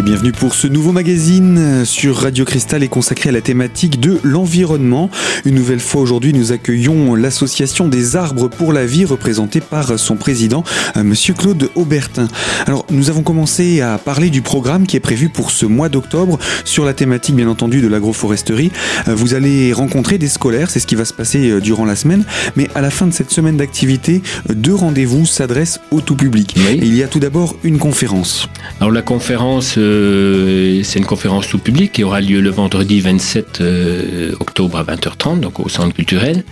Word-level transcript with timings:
Et 0.00 0.02
bienvenue 0.02 0.32
pour 0.32 0.54
ce 0.54 0.66
nouveau 0.66 0.92
magazine 0.92 1.84
sur 1.84 2.16
Radio 2.16 2.46
Cristal 2.46 2.82
et 2.82 2.88
consacré 2.88 3.28
à 3.28 3.32
la 3.32 3.42
thématique 3.42 4.00
de 4.00 4.18
l'environnement. 4.22 5.10
Une 5.44 5.54
nouvelle 5.54 5.78
fois 5.78 6.00
aujourd'hui, 6.00 6.32
nous 6.32 6.52
accueillons 6.52 7.14
l'association 7.14 7.86
des 7.86 8.16
arbres 8.16 8.48
pour 8.48 8.72
la 8.72 8.86
vie 8.86 9.04
représentée 9.04 9.60
par 9.60 9.98
son 9.98 10.16
président, 10.16 10.64
euh, 10.96 11.02
monsieur 11.02 11.34
Claude 11.34 11.68
Aubertin. 11.74 12.28
Alors, 12.66 12.86
nous 12.90 13.10
avons 13.10 13.22
commencé 13.22 13.82
à 13.82 13.98
parler 13.98 14.30
du 14.30 14.40
programme 14.40 14.86
qui 14.86 14.96
est 14.96 15.00
prévu 15.00 15.28
pour 15.28 15.50
ce 15.50 15.66
mois 15.66 15.90
d'octobre 15.90 16.38
sur 16.64 16.86
la 16.86 16.94
thématique 16.94 17.34
bien 17.34 17.48
entendu 17.48 17.82
de 17.82 17.88
l'agroforesterie. 17.88 18.70
Euh, 19.06 19.14
vous 19.14 19.34
allez 19.34 19.74
rencontrer 19.74 20.16
des 20.16 20.28
scolaires, 20.28 20.70
c'est 20.70 20.80
ce 20.80 20.86
qui 20.86 20.94
va 20.94 21.04
se 21.04 21.12
passer 21.12 21.50
euh, 21.50 21.60
durant 21.60 21.84
la 21.84 21.94
semaine, 21.94 22.24
mais 22.56 22.68
à 22.74 22.80
la 22.80 22.88
fin 22.88 23.06
de 23.06 23.12
cette 23.12 23.30
semaine 23.30 23.58
d'activité, 23.58 24.22
deux 24.48 24.74
rendez-vous 24.74 25.26
s'adressent 25.26 25.80
au 25.90 26.00
tout 26.00 26.16
public. 26.16 26.56
il 26.56 26.96
y 26.96 27.02
a 27.02 27.06
tout 27.06 27.20
d'abord 27.20 27.54
une 27.64 27.78
conférence. 27.78 28.48
Alors 28.80 28.92
la 28.92 29.02
conférence 29.02 29.76
euh, 29.90 30.82
c'est 30.84 30.98
une 30.98 31.06
conférence 31.06 31.48
tout 31.48 31.58
public 31.58 31.92
qui 31.92 32.04
aura 32.04 32.20
lieu 32.20 32.40
le 32.40 32.50
vendredi 32.50 33.00
27 33.00 33.60
euh, 33.60 34.32
octobre 34.40 34.78
à 34.78 34.84
20h30, 34.84 35.40
donc 35.40 35.60
au 35.60 35.68
centre 35.68 35.94
culturel. 35.94 36.44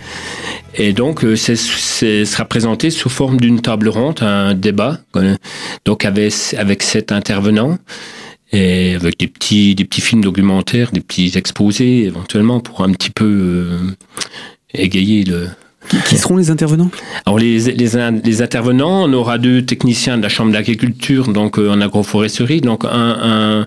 Et 0.75 0.93
donc, 0.93 1.23
euh, 1.23 1.35
ce 1.35 1.55
sera 1.55 2.45
présenté 2.45 2.89
sous 2.89 3.09
forme 3.09 3.39
d'une 3.39 3.61
table 3.61 3.89
ronde, 3.89 4.21
un 4.21 4.53
débat, 4.53 4.99
donc 5.85 6.05
avec, 6.05 6.33
avec 6.57 6.83
sept 6.83 7.11
intervenants 7.11 7.77
et 8.51 8.95
avec 8.95 9.19
des 9.19 9.27
petits, 9.27 9.75
des 9.75 9.85
petits 9.85 10.01
films 10.01 10.21
documentaires, 10.21 10.91
des 10.91 11.01
petits 11.01 11.31
exposés 11.35 12.03
éventuellement 12.03 12.59
pour 12.59 12.81
un 12.81 12.91
petit 12.91 13.11
peu 13.11 13.67
égayer 14.73 15.23
le, 15.23 15.47
qui, 16.07 16.17
seront 16.17 16.37
les 16.37 16.51
intervenants? 16.51 16.91
Alors 17.25 17.39
les, 17.39 17.59
les, 17.59 18.41
intervenants, 18.41 19.05
on 19.05 19.13
aura 19.13 19.37
deux 19.37 19.63
techniciens 19.63 20.17
de 20.17 20.23
la 20.23 20.29
Chambre 20.29 20.51
d'agriculture, 20.51 21.31
donc 21.31 21.57
euh, 21.57 21.71
en 21.71 21.81
agroforesterie, 21.81 22.61
donc 22.61 22.83
un, 22.85 23.65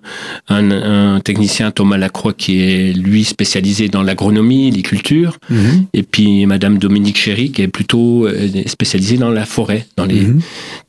un, 0.48 1.20
technicien 1.20 1.70
Thomas 1.70 1.97
Lacroix 1.97 2.33
qui 2.33 2.61
est 2.61 2.92
lui 2.92 3.25
spécialisé 3.25 3.89
dans 3.89 4.03
l'agronomie, 4.03 4.70
les 4.70 4.83
cultures, 4.83 5.39
mhm. 5.50 5.87
et 5.95 6.03
puis 6.03 6.47
Madame 6.47 6.78
Dominique 6.78 7.19
Chéry 7.19 7.50
qui 7.50 7.62
est 7.62 7.69
plutôt 7.69 8.27
euh, 8.27 8.48
spécialisée 8.67 9.17
dans 9.17 9.31
la 9.31 9.47
forêt. 9.47 9.87
Dans 9.97 10.05
les... 10.05 10.20
Mhm. 10.20 10.41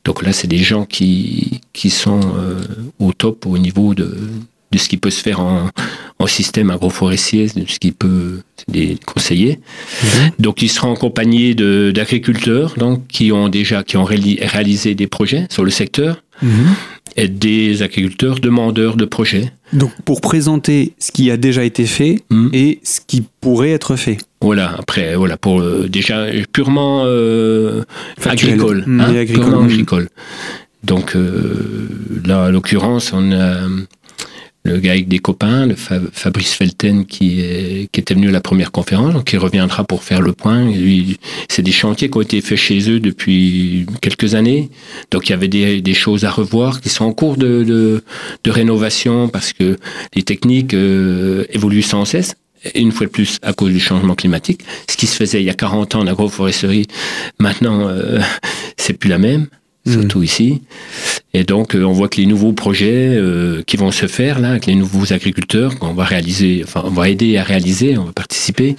Donc 0.04 0.22
là, 0.22 0.32
c'est 0.32 0.48
des 0.48 0.58
gens 0.58 0.84
qui, 0.84 1.60
qui 1.72 1.90
sont 1.90 2.20
euh, 2.20 2.60
au 2.98 3.12
top 3.12 3.46
au 3.46 3.58
niveau 3.58 3.94
de, 3.94 4.16
de 4.70 4.78
ce 4.78 4.88
qui 4.88 4.96
peut 4.96 5.10
se 5.10 5.22
faire 5.22 5.40
en, 5.40 5.70
système 6.26 6.70
agroforestier, 6.70 7.48
ce 7.48 7.78
qui 7.78 7.92
peut 7.92 8.40
les 8.72 8.96
conseiller. 9.04 9.60
Mhm. 10.02 10.30
Donc, 10.38 10.62
ils 10.62 10.68
seront 10.70 10.92
accompagnés 10.94 11.54
d'agriculteurs 11.54 12.74
donc 12.76 13.06
qui 13.08 13.32
ont 13.32 13.48
déjà 13.48 13.82
qui 13.82 13.96
ont 13.96 14.04
réalisé 14.04 14.94
des 14.94 15.06
projets 15.06 15.46
sur 15.50 15.64
le 15.64 15.70
secteur 15.70 16.22
mhm. 16.42 16.50
et 17.16 17.28
des 17.28 17.82
agriculteurs 17.82 18.40
demandeurs 18.40 18.96
de 18.96 19.04
projets. 19.04 19.52
Donc, 19.72 19.92
pour 20.04 20.20
présenter 20.20 20.94
ce 20.98 21.12
qui 21.12 21.30
a 21.30 21.36
déjà 21.36 21.64
été 21.64 21.84
fait 21.86 22.22
mhm. 22.30 22.50
et 22.52 22.80
ce 22.82 23.00
qui 23.06 23.22
pourrait 23.40 23.72
être 23.72 23.96
fait. 23.96 24.18
Voilà, 24.40 24.74
après, 24.78 25.16
voilà, 25.16 25.36
pour 25.36 25.60
euh, 25.60 25.88
déjà 25.88 26.26
purement 26.52 27.04
euh, 27.06 27.82
agricole, 28.24 28.84
hein, 28.86 29.24
Purement 29.26 29.62
agricole. 29.62 30.08
Donc, 30.84 31.16
euh, 31.16 31.88
là, 32.26 32.44
en 32.44 32.50
l'occurrence, 32.50 33.12
on 33.14 33.32
a 33.32 33.66
le 34.64 34.78
gars 34.78 34.92
avec 34.92 35.08
des 35.08 35.18
copains, 35.18 35.66
le 35.66 35.74
Fabrice 35.76 36.54
Felten 36.54 37.04
qui, 37.04 37.40
est, 37.40 37.88
qui 37.92 38.00
était 38.00 38.14
venu 38.14 38.28
à 38.28 38.32
la 38.32 38.40
première 38.40 38.72
conférence, 38.72 39.12
donc 39.12 39.30
il 39.32 39.38
reviendra 39.38 39.84
pour 39.84 40.02
faire 40.02 40.22
le 40.22 40.32
point. 40.32 40.72
C'est 41.48 41.62
des 41.62 41.72
chantiers 41.72 42.08
qui 42.08 42.16
ont 42.16 42.22
été 42.22 42.40
faits 42.40 42.58
chez 42.58 42.90
eux 42.90 42.98
depuis 42.98 43.86
quelques 44.00 44.34
années, 44.34 44.70
donc 45.10 45.28
il 45.28 45.30
y 45.30 45.34
avait 45.34 45.48
des, 45.48 45.82
des 45.82 45.94
choses 45.94 46.24
à 46.24 46.30
revoir 46.30 46.80
qui 46.80 46.88
sont 46.88 47.04
en 47.04 47.12
cours 47.12 47.36
de, 47.36 47.62
de, 47.62 48.02
de 48.42 48.50
rénovation 48.50 49.28
parce 49.28 49.52
que 49.52 49.78
les 50.14 50.22
techniques 50.22 50.72
euh, 50.72 51.44
évoluent 51.50 51.82
sans 51.82 52.06
cesse 52.06 52.34
une 52.74 52.92
fois 52.92 53.06
de 53.06 53.12
plus 53.12 53.38
à 53.42 53.52
cause 53.52 53.74
du 53.74 53.80
changement 53.80 54.14
climatique. 54.14 54.62
Ce 54.88 54.96
qui 54.96 55.06
se 55.06 55.16
faisait 55.16 55.42
il 55.42 55.44
y 55.44 55.50
a 55.50 55.54
40 55.54 55.96
ans 55.96 56.00
en 56.00 56.06
agroforesterie, 56.06 56.86
maintenant, 57.38 57.86
euh, 57.88 58.18
c'est 58.78 58.94
plus 58.94 59.10
la 59.10 59.18
même. 59.18 59.48
Mm. 59.86 59.92
surtout 59.92 60.22
ici. 60.22 60.62
Et 61.34 61.42
donc, 61.42 61.74
euh, 61.74 61.82
on 61.82 61.92
voit 61.92 62.08
que 62.08 62.18
les 62.18 62.26
nouveaux 62.26 62.52
projets 62.52 63.16
euh, 63.16 63.62
qui 63.66 63.76
vont 63.76 63.90
se 63.90 64.06
faire 64.06 64.38
là, 64.38 64.50
avec 64.50 64.66
les 64.66 64.76
nouveaux 64.76 65.12
agriculteurs 65.12 65.76
qu'on 65.80 65.92
va 65.92 66.04
réaliser, 66.04 66.62
enfin, 66.64 66.82
on 66.84 66.90
va 66.90 67.08
aider 67.08 67.36
à 67.36 67.42
réaliser, 67.42 67.98
on 67.98 68.04
va 68.04 68.12
participer. 68.12 68.76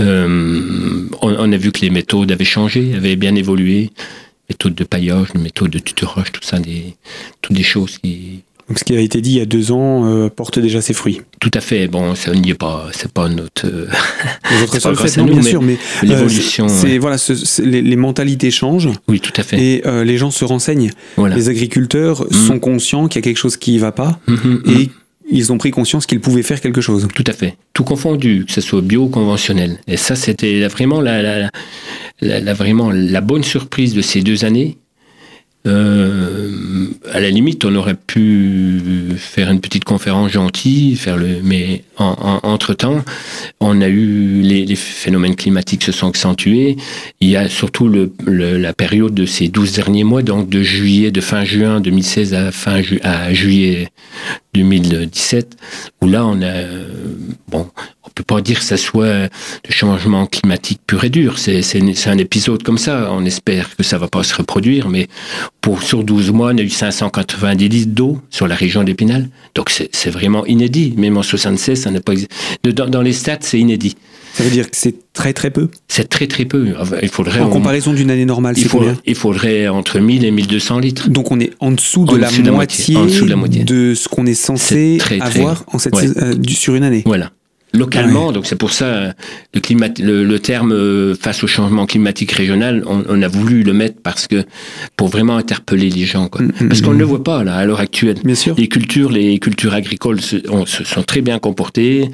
Euh, 0.00 1.08
on, 1.22 1.52
a 1.52 1.56
vu 1.56 1.70
que 1.70 1.80
les 1.80 1.90
méthodes 1.90 2.30
avaient 2.30 2.44
changé, 2.44 2.92
avaient 2.94 3.16
bien 3.16 3.36
évolué. 3.36 3.92
Méthode 4.50 4.74
de 4.74 4.84
paillage, 4.84 5.32
méthode 5.34 5.70
de 5.70 5.78
tutorage, 5.78 6.32
tout 6.32 6.42
ça, 6.42 6.58
des, 6.58 6.96
toutes 7.40 7.56
des 7.56 7.62
choses 7.62 7.98
qui, 7.98 8.42
donc 8.68 8.80
ce 8.80 8.84
qui 8.84 8.96
a 8.96 9.00
été 9.00 9.20
dit 9.20 9.30
il 9.30 9.38
y 9.38 9.40
a 9.40 9.46
deux 9.46 9.70
ans 9.70 10.06
euh, 10.06 10.28
porte 10.28 10.58
déjà 10.58 10.80
ses 10.80 10.92
fruits. 10.92 11.20
Tout 11.40 11.52
à 11.54 11.60
fait. 11.60 11.86
Bon, 11.86 12.16
ça 12.16 12.32
n'y 12.32 12.50
est 12.50 12.54
pas. 12.54 12.88
C'est 12.92 13.12
pas 13.12 13.28
notre. 13.28 13.66
Euh, 13.66 13.86
votre 14.60 14.80
seul 14.80 14.96
fait, 14.96 15.16
non, 15.18 15.24
bien 15.24 15.42
sûr, 15.42 15.62
mais 15.62 15.74
euh, 15.74 16.06
l'évolution. 16.06 16.66
c'est 16.68 16.98
voilà, 16.98 17.16
les, 17.62 17.96
mentalités 17.96 18.50
changent. 18.50 18.88
Oui, 19.06 19.20
tout 19.20 19.32
à 19.36 19.44
fait. 19.44 19.60
Et 19.60 19.82
les 20.04 20.18
gens 20.18 20.30
se 20.30 20.44
renseignent. 20.44 20.90
Les 21.18 21.48
agriculteurs 21.48 22.24
mmh. 22.24 22.34
sont 22.34 22.58
conscients 22.58 23.08
qu'il 23.08 23.20
y 23.20 23.22
a 23.22 23.24
quelque 23.24 23.38
chose 23.38 23.56
qui 23.56 23.74
ne 23.74 23.80
va 23.80 23.92
pas 23.92 24.18
mmh, 24.26 24.34
mmh, 24.34 24.62
et 24.78 24.90
ils 25.30 25.52
ont 25.52 25.58
pris 25.58 25.70
conscience 25.70 26.06
qu'ils 26.06 26.20
pouvaient 26.20 26.42
faire 26.42 26.60
quelque 26.60 26.80
chose. 26.80 27.06
Tout 27.14 27.24
à 27.26 27.32
fait. 27.32 27.56
Tout 27.72 27.84
confondu, 27.84 28.44
que 28.46 28.52
ce 28.52 28.60
soit 28.60 28.80
bio 28.80 29.04
ou 29.04 29.08
conventionnel. 29.08 29.78
Et 29.86 29.96
ça, 29.96 30.16
c'était 30.16 30.66
vraiment 30.68 31.00
la, 31.00 31.50
la, 32.20 32.54
vraiment 32.54 32.90
la 32.90 33.20
bonne 33.20 33.44
surprise 33.44 33.94
de 33.94 34.02
ces 34.02 34.22
deux 34.22 34.44
années 34.44 34.78
euh, 35.66 36.50
à 37.12 37.20
la 37.20 37.30
limite, 37.30 37.64
on 37.64 37.74
aurait 37.74 37.94
pu 37.94 38.80
faire 39.16 39.50
une 39.50 39.60
petite 39.60 39.84
conférence 39.84 40.32
gentille, 40.32 40.96
faire 40.96 41.16
le, 41.16 41.40
mais 41.42 41.82
entre 41.98 42.74
temps, 42.74 43.02
on 43.60 43.80
a 43.80 43.88
eu 43.88 44.42
les, 44.42 44.76
phénomènes 44.76 45.34
climatiques 45.34 45.84
se 45.84 45.92
sont 45.92 46.08
accentués. 46.08 46.76
Il 47.20 47.28
y 47.28 47.36
a 47.36 47.48
surtout 47.48 47.88
le, 47.88 48.12
la 48.26 48.72
période 48.72 49.14
de 49.14 49.26
ces 49.26 49.48
12 49.48 49.72
derniers 49.72 50.04
mois, 50.04 50.22
donc 50.22 50.48
de 50.48 50.62
juillet, 50.62 51.10
de 51.10 51.20
fin 51.20 51.44
juin 51.44 51.80
2016 51.80 52.34
à 52.34 52.52
fin 52.52 52.80
à 53.02 53.32
juillet 53.32 53.88
2017, 54.56 55.56
où 56.02 56.08
là 56.08 56.26
on 56.26 56.40
a 56.42 56.62
bon, 57.48 57.70
on 58.04 58.10
peut 58.10 58.24
pas 58.24 58.40
dire 58.40 58.58
que 58.58 58.64
ça 58.64 58.76
soit 58.76 59.24
le 59.24 59.70
changement 59.70 60.26
climatique 60.26 60.80
pur 60.86 61.04
et 61.04 61.10
dur. 61.10 61.38
C'est 61.38 61.62
un 62.06 62.18
épisode 62.18 62.62
comme 62.62 62.78
ça. 62.78 63.10
On 63.12 63.24
espère 63.24 63.76
que 63.76 63.82
ça 63.82 63.98
va 63.98 64.08
pas 64.08 64.22
se 64.22 64.34
reproduire, 64.34 64.88
mais 64.88 65.08
pour 65.60 65.82
sur 65.82 66.04
12 66.04 66.30
mois, 66.30 66.52
on 66.52 66.58
a 66.58 66.62
eu 66.62 66.70
590 66.70 67.68
litres 67.68 67.92
d'eau 67.92 68.20
sur 68.30 68.48
la 68.48 68.54
région 68.54 68.84
d'Épinal. 68.84 69.28
Donc 69.54 69.70
c'est 69.70 70.10
vraiment 70.10 70.46
inédit. 70.46 70.94
Même 70.96 71.16
en 71.16 71.22
76, 71.22 71.82
ça 71.82 71.90
n'a 71.90 72.00
pas 72.00 72.14
dans, 72.64 72.88
dans 72.88 73.02
les 73.02 73.12
stats, 73.12 73.38
c'est 73.40 73.58
inédit. 73.58 73.96
Ça 74.36 74.44
veut 74.44 74.50
dire 74.50 74.70
que 74.70 74.76
c'est 74.76 75.12
très 75.14 75.32
très 75.32 75.50
peu 75.50 75.68
C'est 75.88 76.10
très 76.10 76.26
très 76.26 76.44
peu. 76.44 76.74
Il 77.02 77.08
faudrait 77.08 77.40
en 77.40 77.48
comparaison 77.48 77.94
d'une 77.94 78.10
année 78.10 78.26
normale, 78.26 78.54
c'est 78.54 78.68
combien 78.68 78.94
Il 79.06 79.14
faudrait 79.14 79.66
entre 79.68 79.98
1000 79.98 80.26
et 80.26 80.30
1200 80.30 80.78
litres. 80.78 81.08
Donc 81.08 81.30
on 81.30 81.40
est 81.40 81.52
en 81.58 81.72
dessous 81.72 82.04
de, 82.04 82.16
la, 82.16 82.30
moitié, 82.52 82.96
en 82.98 83.06
dessous 83.06 83.24
de 83.24 83.30
la 83.30 83.36
moitié 83.36 83.64
de 83.64 83.94
ce 83.94 84.08
qu'on 84.08 84.26
est 84.26 84.34
censé 84.34 84.98
avoir 85.20 85.64
en 85.68 85.78
cette, 85.78 85.94
euh, 85.94 86.34
sur 86.48 86.74
une 86.74 86.84
année. 86.84 87.02
Voilà 87.06 87.32
localement. 87.72 88.32
Donc 88.32 88.46
c'est 88.46 88.56
pour 88.56 88.72
ça 88.72 89.14
le, 89.54 89.60
climat, 89.60 89.88
le, 89.98 90.38
terme 90.38 90.72
euh, 90.72 91.14
face 91.14 91.42
au 91.44 91.46
changement 91.46 91.86
climatique 91.86 92.32
régional, 92.32 92.84
on, 92.86 93.22
a 93.22 93.28
voulu 93.28 93.62
le 93.62 93.72
mettre 93.72 94.00
parce 94.02 94.26
que 94.26 94.44
pour 94.96 95.08
vraiment 95.08 95.36
interpeller 95.36 95.90
les 95.90 96.04
gens, 96.04 96.28
quoi. 96.28 96.42
Mm, 96.42 96.52
mm, 96.60 96.68
parce 96.68 96.80
qu'on 96.80 96.90
ne 96.90 96.96
mm. 96.96 97.00
le 97.00 97.04
voit 97.04 97.24
pas 97.24 97.44
là 97.44 97.56
à 97.56 97.64
l'heure 97.64 97.80
actuelle. 97.80 98.16
Bien 98.24 98.34
sûr. 98.34 98.54
Les 98.56 98.68
cultures, 98.68 99.10
les 99.10 99.38
cultures 99.38 99.74
agricoles 99.74 100.20
se, 100.20 100.36
se 100.66 100.84
sont 100.84 101.02
très 101.02 101.20
bien 101.20 101.38
comportées. 101.38 102.10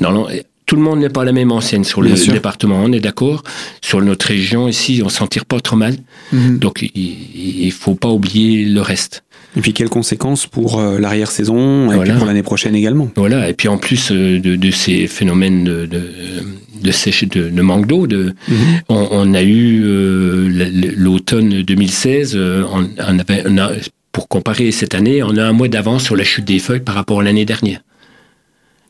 Non, 0.00 0.26
tout 0.66 0.74
le 0.74 0.82
monde 0.82 0.98
n'est 0.98 1.08
pas 1.08 1.24
la 1.24 1.32
même 1.32 1.52
enseigne 1.52 1.84
sur 1.84 2.02
le 2.02 2.12
département, 2.32 2.82
on 2.82 2.92
est 2.92 3.00
d'accord. 3.00 3.44
Sur 3.80 4.02
notre 4.02 4.26
région 4.26 4.68
ici, 4.68 5.00
on 5.04 5.08
s'en 5.08 5.28
tire 5.28 5.46
pas 5.46 5.60
trop 5.60 5.76
mal. 5.76 5.96
Donc 6.32 6.84
il, 6.94 7.66
ne 7.66 7.70
faut 7.70 7.94
pas 7.94 8.08
oublier 8.08 8.64
le 8.64 8.80
reste. 8.80 9.22
Et 9.56 9.60
puis 9.60 9.72
quelles 9.72 9.88
conséquences 9.88 10.46
pour 10.46 10.78
euh, 10.78 10.98
l'arrière-saison 10.98 11.90
et 11.90 12.12
pour 12.12 12.26
l'année 12.26 12.42
prochaine 12.42 12.74
également? 12.74 13.10
Voilà, 13.16 13.48
et 13.48 13.54
puis 13.54 13.68
en 13.68 13.78
plus 13.78 14.10
euh, 14.12 14.38
de, 14.38 14.70
ces 14.70 15.06
phénomènes 15.06 15.64
de, 15.64 15.86
de, 15.86 16.10
de, 16.82 17.48
de 17.48 17.62
manque 17.62 17.86
d'eau, 17.86 18.06
de, 18.06 18.34
mhm. 18.48 18.56
on, 18.90 19.32
a 19.32 19.42
eu 19.42 19.82
euh, 19.82 20.92
l'automne 20.96 21.62
2016, 21.62 22.38
on, 22.70 23.18
avait, 23.18 23.44
pour 24.12 24.28
comparer 24.28 24.72
cette 24.72 24.94
année, 24.94 25.22
on 25.22 25.36
a 25.38 25.44
un 25.44 25.52
mois 25.52 25.68
d'avance 25.68 26.04
sur 26.04 26.16
la 26.16 26.24
chute 26.24 26.44
des 26.44 26.58
feuilles 26.58 26.80
par 26.80 26.94
rapport 26.94 27.20
à 27.20 27.22
l'année 27.22 27.46
dernière. 27.46 27.80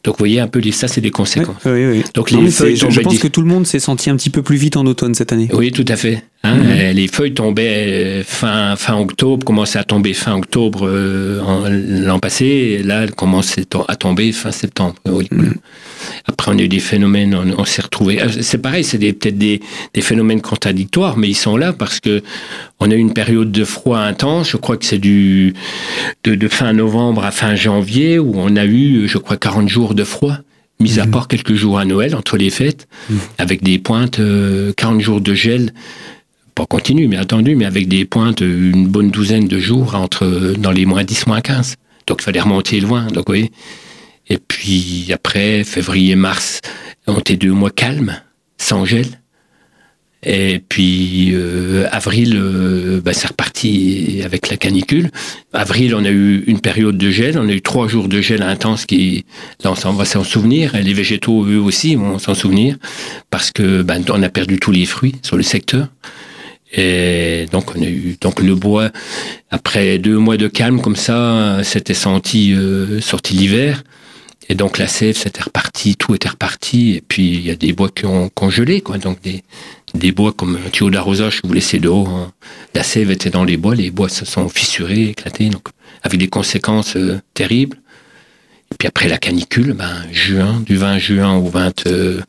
Donc 0.07 0.15
vous 0.15 0.21
voyez 0.21 0.39
un 0.39 0.47
peu, 0.47 0.63
ça 0.71 0.87
c'est 0.87 1.01
des 1.01 1.11
conséquences. 1.11 1.57
Oui, 1.65 1.85
oui, 1.85 2.05
Donc 2.15 2.31
les 2.31 2.49
feuilles 2.49 2.77
je, 2.77 3.01
pense 3.01 3.19
que 3.19 3.27
tout 3.27 3.43
le 3.43 3.49
monde 3.49 3.67
s'est 3.67 3.81
senti 3.81 4.09
un 4.09 4.15
petit 4.15 4.31
peu 4.31 4.41
plus 4.41 4.57
vite 4.57 4.77
en 4.77 4.87
automne 4.87 5.17
cette 5.17 5.33
année. 5.33 5.49
Oui, 5.53 5.73
tout 5.73 5.85
à 5.89 5.97
fait. 5.97 6.23
Hein. 6.45 6.55
Mhm. 6.55 6.67
Euh, 6.71 6.93
les 6.93 7.09
feuilles 7.09 7.35
tombaient 7.35 8.21
euh, 8.21 8.23
fin, 8.23 8.77
fin 8.77 8.97
octobre, 9.01 9.45
commençaient 9.45 9.81
à 9.81 9.85
tomber 9.85 10.15
fin 10.15 10.37
octobre 10.37 10.87
euh, 10.87 11.69
l'an 12.05 12.21
passé, 12.21 12.45
et 12.45 12.83
là 12.85 13.03
elles 13.03 13.17
commencent 13.17 13.57
à 13.89 13.97
tomber 13.97 14.31
fin 14.31 14.53
septembre. 14.53 14.95
Mhm. 15.05 15.55
Après, 16.29 16.51
on 16.53 16.59
a 16.59 16.63
eu 16.63 16.69
des 16.69 16.81
phénomènes, 16.81 17.35
on, 17.35 17.65
s'est 17.65 17.83
retrouvé. 17.83 18.21
Euh, 18.21 18.29
c'est 18.41 18.59
pareil, 18.59 18.83
c'est 18.83 18.99
peut-être 18.99 19.39
des, 19.39 19.61
phénomènes 20.01 20.41
contradictoires, 20.41 21.17
mais 21.17 21.29
ils 21.29 21.37
sont 21.37 21.57
là 21.57 21.73
parce 21.73 22.01
que 22.01 22.23
on 22.81 22.91
a 22.91 22.95
eu 22.95 22.99
une 22.99 23.13
période 23.13 23.53
de 23.53 23.65
froid 23.65 23.99
intense. 23.99 24.51
Je 24.51 24.57
crois 24.57 24.77
que 24.77 24.85
c'est 24.85 24.99
du 24.99 25.55
de, 26.25 26.49
fin 26.49 26.73
novembre 26.73 27.25
à 27.25 27.31
fin 27.31 27.55
janvier 27.55 28.19
où 28.19 28.33
on 28.37 28.57
a 28.57 28.65
eu, 28.65 29.07
je 29.09 29.19
crois, 29.19 29.37
40 29.37 29.69
jours 29.69 29.95
de 29.95 30.05
froid 30.05 30.39
mis 30.79 30.99
à 30.99 31.07
mhm. 31.07 31.11
part 31.11 31.27
quelques 31.27 31.55
jours 31.55 31.79
à 31.79 31.87
Noël 31.87 32.15
entre 32.15 32.37
les 32.37 32.51
fêtes, 32.51 32.87
mhm. 33.09 33.19
avec 33.39 33.63
des 33.63 33.79
pointes, 33.79 34.21
40 34.77 35.01
jours 35.01 35.21
de 35.23 35.33
gel 35.33 35.73
pas 36.57 36.67
continu, 36.67 37.07
mais 37.07 37.19
attendu, 37.19 37.55
mais 37.55 37.67
avec 37.67 37.87
des 37.87 38.07
pointes, 38.07 38.41
une 38.41 38.89
bonne 38.89 39.11
douzaine 39.11 39.47
de 39.47 39.59
jours 39.59 39.95
entre 39.95 40.55
dans 40.59 40.71
les 40.73 40.87
moins 40.87 41.05
10, 41.05 41.27
moins 41.27 41.43
15. 41.43 41.77
Donc 42.07 42.19
il 42.21 42.25
fallait 42.25 42.41
remonter 42.41 42.81
loin. 42.81 43.07
Donc, 43.09 43.29
oui. 43.29 43.51
Et 44.29 44.39
puis 44.39 45.11
après, 45.13 45.65
février, 45.65 46.17
mars, 46.17 46.61
on 47.07 47.19
était 47.19 47.37
deux 47.37 47.53
mois 47.53 47.71
calmes, 47.71 48.21
sans 48.59 48.85
gel. 48.85 49.07
Et 50.29 50.59
puis 50.59 51.31
euh, 51.35 51.87
avril, 51.93 52.35
euh, 52.37 53.01
bah, 53.01 53.13
c'est 53.13 53.29
reparti 53.29 54.23
avec 54.25 54.49
la 54.49 54.57
canicule. 54.57 55.11
Avril, 55.53 55.95
on 55.95 56.05
a 56.05 56.11
eu 56.11 56.43
une 56.49 56.61
période 56.61 56.99
de 56.99 57.11
gel. 57.11 57.39
On 57.39 57.49
a 57.49 57.53
eu 57.53 57.61
trois 57.63 57.87
jours 57.87 58.09
de 58.09 58.21
gel 58.21 58.43
intense 58.43 58.87
qui, 58.87 59.25
là, 59.63 59.73
on 59.85 59.93
va 59.93 60.05
s'en 60.05 60.25
souvenir. 60.25 60.75
Et 60.75 60.83
les 60.83 60.95
végétaux, 60.95 61.45
eux 61.47 61.61
aussi, 61.61 61.95
vont 61.95 62.19
s'en 62.19 62.35
souvenir 62.35 62.77
parce 63.31 63.53
que 63.53 63.83
bah, 63.83 63.97
on 64.09 64.23
a 64.23 64.29
perdu 64.29 64.59
tous 64.59 64.73
les 64.73 64.87
fruits 64.87 65.15
sur 65.23 65.37
le 65.37 65.45
secteur. 65.45 65.89
Et 66.73 67.47
donc 67.53 67.77
on 67.77 67.81
a 67.81 67.87
eu 67.87 68.17
donc 68.21 68.43
le 68.43 68.55
bois 68.57 68.91
après 69.51 69.99
deux 69.99 70.19
mois 70.19 70.37
de 70.37 70.49
calme 70.49 70.81
comme 70.81 70.97
ça, 70.97 71.61
c'était 71.63 71.95
senti 71.95 72.53
euh, 72.53 73.01
sorti 73.01 73.35
l'hiver. 73.35 73.85
Et 74.49 74.55
donc 74.55 74.79
la 74.79 74.87
sève 74.87 75.17
c'était 75.17 75.43
reparti, 75.43 75.97
tout 75.97 76.15
était 76.15 76.29
reparti. 76.29 76.95
Et 76.95 77.01
puis 77.01 77.29
il 77.29 77.47
y 77.47 77.51
a 77.51 77.57
des 77.57 77.73
bois 77.73 77.91
qui 77.95 78.07
ont 78.07 78.29
congelé, 78.29 78.81
quoi. 78.81 78.99
Donc 78.99 79.21
des, 79.23 79.43
des 79.95 80.13
bois 80.13 80.33
comme 80.33 80.59
un 80.65 80.71
tuyau 80.71 80.91
d'arrosage 80.91 81.41
que 81.43 81.47
vous 81.47 81.55
laissez 81.55 81.79
dehors. 81.79 82.09
Hein. 82.09 82.33
La 82.75 82.83
sève 82.83 83.11
était 83.11 83.31
dans 83.31 83.45
les 83.45 83.57
bois, 83.57 83.75
les 83.75 83.91
bois 83.91 84.09
se 84.09 84.25
sont 84.25 84.49
fissurés, 84.49 85.09
éclatés, 85.11 85.49
donc 85.49 85.69
avec 86.03 86.19
des 86.19 86.29
conséquences 86.29 86.97
euh, 86.97 87.21
terribles. 87.35 87.79
Et 88.73 88.75
puis 88.79 88.89
après 88.89 89.09
la 89.09 89.19
canicule, 89.19 89.75
ben, 89.75 90.03
juin, 90.11 90.61
du 90.67 90.77
20 90.77 90.99
juin 90.99 91.37
au 91.37 91.49
20, 91.49 91.87
euh, 91.87 92.21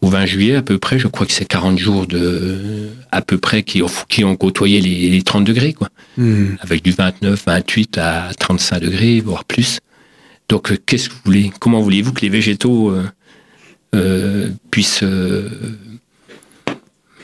au 0.00 0.08
20 0.08 0.26
juillet 0.26 0.56
à 0.56 0.62
peu 0.62 0.78
près, 0.78 0.98
je 0.98 1.06
crois 1.06 1.24
que 1.24 1.32
c'est 1.32 1.44
40 1.44 1.78
jours 1.78 2.06
de, 2.06 2.88
à 3.12 3.22
peu 3.22 3.38
près 3.38 3.62
qui 3.62 3.80
ont, 3.82 3.90
qui 4.08 4.24
ont 4.24 4.34
côtoyé 4.34 4.80
les, 4.80 5.22
30 5.22 5.44
degrés, 5.44 5.72
quoi. 5.72 5.88
Hmm. 6.16 6.56
Avec 6.60 6.82
du 6.82 6.90
29, 6.90 7.44
28 7.46 7.98
à 7.98 8.30
35 8.38 8.80
degrés, 8.80 9.20
voire 9.20 9.44
plus. 9.44 9.78
Donc, 10.48 10.72
euh, 10.72 10.76
qu'est-ce 10.84 11.08
que 11.08 11.14
vous 11.14 11.20
voulez 11.24 11.52
Comment 11.60 11.80
voulez-vous 11.80 12.12
que 12.12 12.20
les 12.22 12.28
végétaux 12.28 12.94
euh, 13.94 14.48
puissent 14.70 15.04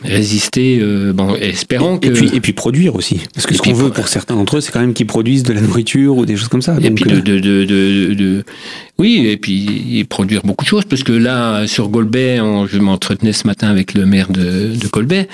résister, 0.04 0.78
euh, 0.80 1.12
bon, 1.12 1.34
espérant 1.36 1.98
que... 1.98 2.08
Et 2.08 2.12
puis, 2.12 2.30
et 2.34 2.40
puis 2.40 2.52
produire 2.52 2.94
aussi. 2.94 3.20
Parce 3.34 3.46
que 3.46 3.54
ce 3.54 3.62
qu'on 3.62 3.72
veut 3.72 3.90
pour 3.90 4.08
certains 4.08 4.36
d'entre 4.36 4.58
eux, 4.58 4.60
c'est 4.60 4.72
quand 4.72 4.80
même 4.80 4.94
qu'ils 4.94 5.06
produisent 5.06 5.42
de 5.42 5.52
la 5.52 5.60
nourriture 5.60 6.16
ou 6.16 6.26
des 6.26 6.36
choses 6.36 6.48
comme 6.48 6.62
ça. 6.62 6.76
Et 6.80 6.90
puis 6.90 7.10
euh, 7.10 7.20
de, 7.20 7.38
de, 7.38 7.64
de, 7.64 8.14
de, 8.14 8.44
Oui, 8.98 9.26
et 9.26 9.36
puis 9.36 10.04
produire 10.08 10.42
beaucoup 10.42 10.64
de 10.64 10.68
choses. 10.68 10.84
Parce 10.84 11.02
que 11.02 11.12
là, 11.12 11.66
sur 11.66 11.88
Golbet, 11.88 12.38
je 12.38 12.78
m'entretenais 12.78 13.32
ce 13.32 13.46
matin 13.46 13.68
avec 13.68 13.94
le 13.94 14.06
maire 14.06 14.30
de, 14.30 14.74
de 14.74 14.88
Golbet. 14.88 15.28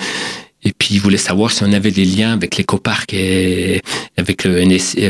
Puis, 0.85 0.93
il 0.93 1.01
voulait 1.01 1.17
savoir 1.17 1.49
si 1.49 1.63
on 1.63 1.73
avait 1.73 1.89
des 1.89 2.05
liens 2.05 2.33
avec 2.33 2.57
l'écoparc 2.57 3.11
et 3.11 3.81
avec 4.17 4.43
le 4.43 4.63
NSI, 4.63 4.99
euh, 5.01 5.09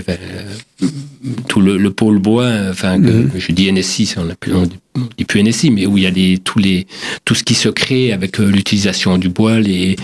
tout 1.50 1.60
le, 1.60 1.92
pôle 1.92 2.18
bois, 2.18 2.50
enfin, 2.70 2.98
mhm. 2.98 3.32
je 3.38 3.52
dis 3.52 3.70
NSI, 3.70 4.16
on, 4.16 4.34
plus, 4.40 4.54
on 4.54 4.70
dit 5.18 5.26
plus 5.26 5.44
NSI, 5.44 5.72
mais 5.72 5.86
où 5.86 5.98
il 5.98 6.06
y 6.06 6.08
a 6.08 6.12
des, 6.12 6.38
tous 6.38 6.60
les, 6.60 6.88
tout 7.26 7.36
ce 7.36 7.44
qui 7.44 7.56
se 7.56 7.68
crée 7.68 8.14
avec 8.14 8.40
euh, 8.40 8.50
l'utilisation 8.50 9.18
du 9.18 9.28
bois, 9.28 9.60
les, 9.60 9.98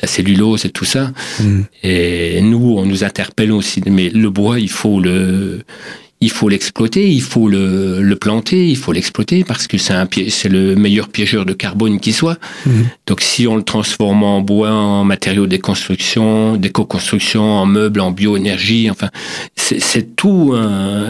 la 0.00 0.06
cellulose 0.06 0.64
et 0.64 0.70
tout 0.70 0.84
ça. 0.84 1.12
Mhm. 1.40 1.64
Et 1.82 2.40
nous, 2.42 2.76
on 2.78 2.86
nous 2.86 3.02
interpelle 3.02 3.50
aussi, 3.50 3.82
mais 3.84 4.10
le 4.10 4.30
bois, 4.30 4.60
il 4.60 4.70
faut 4.70 5.00
le, 5.00 5.64
il 6.20 6.30
faut 6.30 6.48
l'exploiter, 6.48 7.10
il 7.10 7.20
faut 7.20 7.48
le, 7.48 8.00
le, 8.00 8.16
planter, 8.16 8.68
il 8.68 8.76
faut 8.76 8.92
l'exploiter 8.92 9.44
parce 9.44 9.66
que 9.66 9.76
c'est 9.76 9.92
un 9.92 10.08
c'est 10.28 10.48
le 10.48 10.74
meilleur 10.74 11.08
piégeur 11.08 11.44
de 11.44 11.52
carbone 11.52 12.00
qui 12.00 12.12
soit. 12.12 12.38
Mhm. 12.64 12.86
Donc 13.06 13.20
si 13.20 13.46
on 13.46 13.56
le 13.56 13.62
transforme 13.62 14.22
en 14.22 14.40
bois, 14.40 14.72
en 14.72 15.04
matériaux 15.04 15.46
de 15.46 15.56
construction, 15.58 16.56
d'éco-construction, 16.56 17.42
en 17.42 17.66
meubles, 17.66 18.00
en 18.00 18.12
bioénergie, 18.12 18.90
enfin 18.90 19.10
c'est 19.56 20.16
tout 20.16 20.54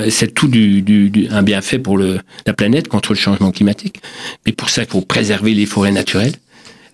c'est 0.08 0.34
tout 0.34 0.48
du, 0.48 0.82
du, 0.82 1.28
un 1.30 1.42
bienfait 1.42 1.78
pour 1.78 1.98
le, 1.98 2.18
la 2.46 2.52
planète 2.52 2.88
contre 2.88 3.12
le 3.12 3.18
changement 3.18 3.52
climatique. 3.52 4.00
Mais 4.44 4.52
pour 4.52 4.70
ça 4.70 4.82
il 4.82 4.88
faut 4.88 5.02
préserver 5.02 5.54
les 5.54 5.66
forêts 5.66 5.92
naturelles 5.92 6.34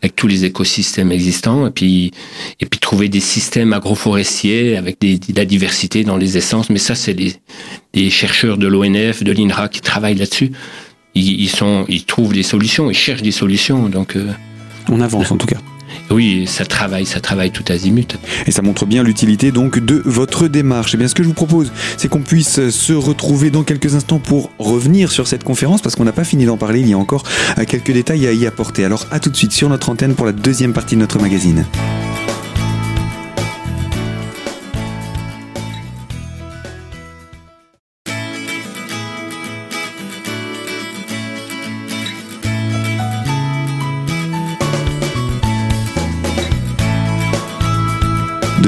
avec 0.02 0.16
tous 0.16 0.26
les 0.26 0.44
écosystèmes 0.44 1.12
existants, 1.12 1.66
et 1.68 1.70
puis, 1.70 2.10
et 2.58 2.66
puis 2.66 2.80
trouver 2.80 3.08
des 3.08 3.20
systèmes 3.20 3.72
agroforestiers 3.72 4.76
avec 4.76 5.00
des, 5.00 5.16
de 5.18 5.36
la 5.36 5.44
diversité 5.44 6.02
dans 6.02 6.16
les 6.16 6.36
essences. 6.36 6.70
Mais 6.70 6.80
ça, 6.80 6.96
c'est 6.96 7.14
des, 7.14 7.36
des 7.94 8.10
chercheurs 8.10 8.58
de 8.58 8.66
l'ONF, 8.66 9.22
de 9.22 9.30
l'INRA 9.30 9.68
qui 9.68 9.80
travaillent 9.80 10.16
là-dessus. 10.16 10.50
Ils, 11.14 11.42
ils, 11.42 11.48
sont, 11.48 11.84
ils 11.88 12.04
trouvent 12.04 12.32
des 12.32 12.42
solutions, 12.42 12.90
ils 12.90 12.96
cherchent 12.96 13.22
des 13.22 13.30
solutions. 13.30 13.88
Donc, 13.88 14.16
euh, 14.16 14.32
on 14.88 15.00
avance 15.00 15.30
en 15.30 15.36
tout 15.36 15.46
cas. 15.46 15.61
Oui, 16.12 16.46
ça 16.46 16.66
travaille, 16.66 17.06
ça 17.06 17.20
travaille 17.20 17.50
tout 17.50 17.64
azimut. 17.68 18.18
Et 18.46 18.52
ça 18.52 18.62
montre 18.62 18.86
bien 18.86 19.02
l'utilité 19.02 19.50
donc 19.50 19.78
de 19.78 20.02
votre 20.04 20.46
démarche. 20.46 20.92
Et 20.92 20.96
eh 20.96 20.98
bien 20.98 21.08
ce 21.08 21.14
que 21.14 21.22
je 21.22 21.28
vous 21.28 21.34
propose, 21.34 21.72
c'est 21.96 22.08
qu'on 22.08 22.20
puisse 22.20 22.68
se 22.68 22.92
retrouver 22.92 23.50
dans 23.50 23.62
quelques 23.62 23.94
instants 23.94 24.18
pour 24.18 24.50
revenir 24.58 25.10
sur 25.10 25.26
cette 25.26 25.44
conférence 25.44 25.80
parce 25.80 25.96
qu'on 25.96 26.04
n'a 26.04 26.12
pas 26.12 26.24
fini 26.24 26.44
d'en 26.44 26.56
parler, 26.58 26.80
il 26.80 26.88
y 26.88 26.94
a 26.94 26.98
encore 26.98 27.24
quelques 27.66 27.92
détails 27.92 28.26
à 28.26 28.32
y 28.32 28.46
apporter. 28.46 28.84
Alors 28.84 29.06
à 29.10 29.20
tout 29.20 29.30
de 29.30 29.36
suite 29.36 29.52
sur 29.52 29.68
notre 29.68 29.88
antenne 29.88 30.14
pour 30.14 30.26
la 30.26 30.32
deuxième 30.32 30.72
partie 30.72 30.96
de 30.96 31.00
notre 31.00 31.18
magazine. 31.18 31.64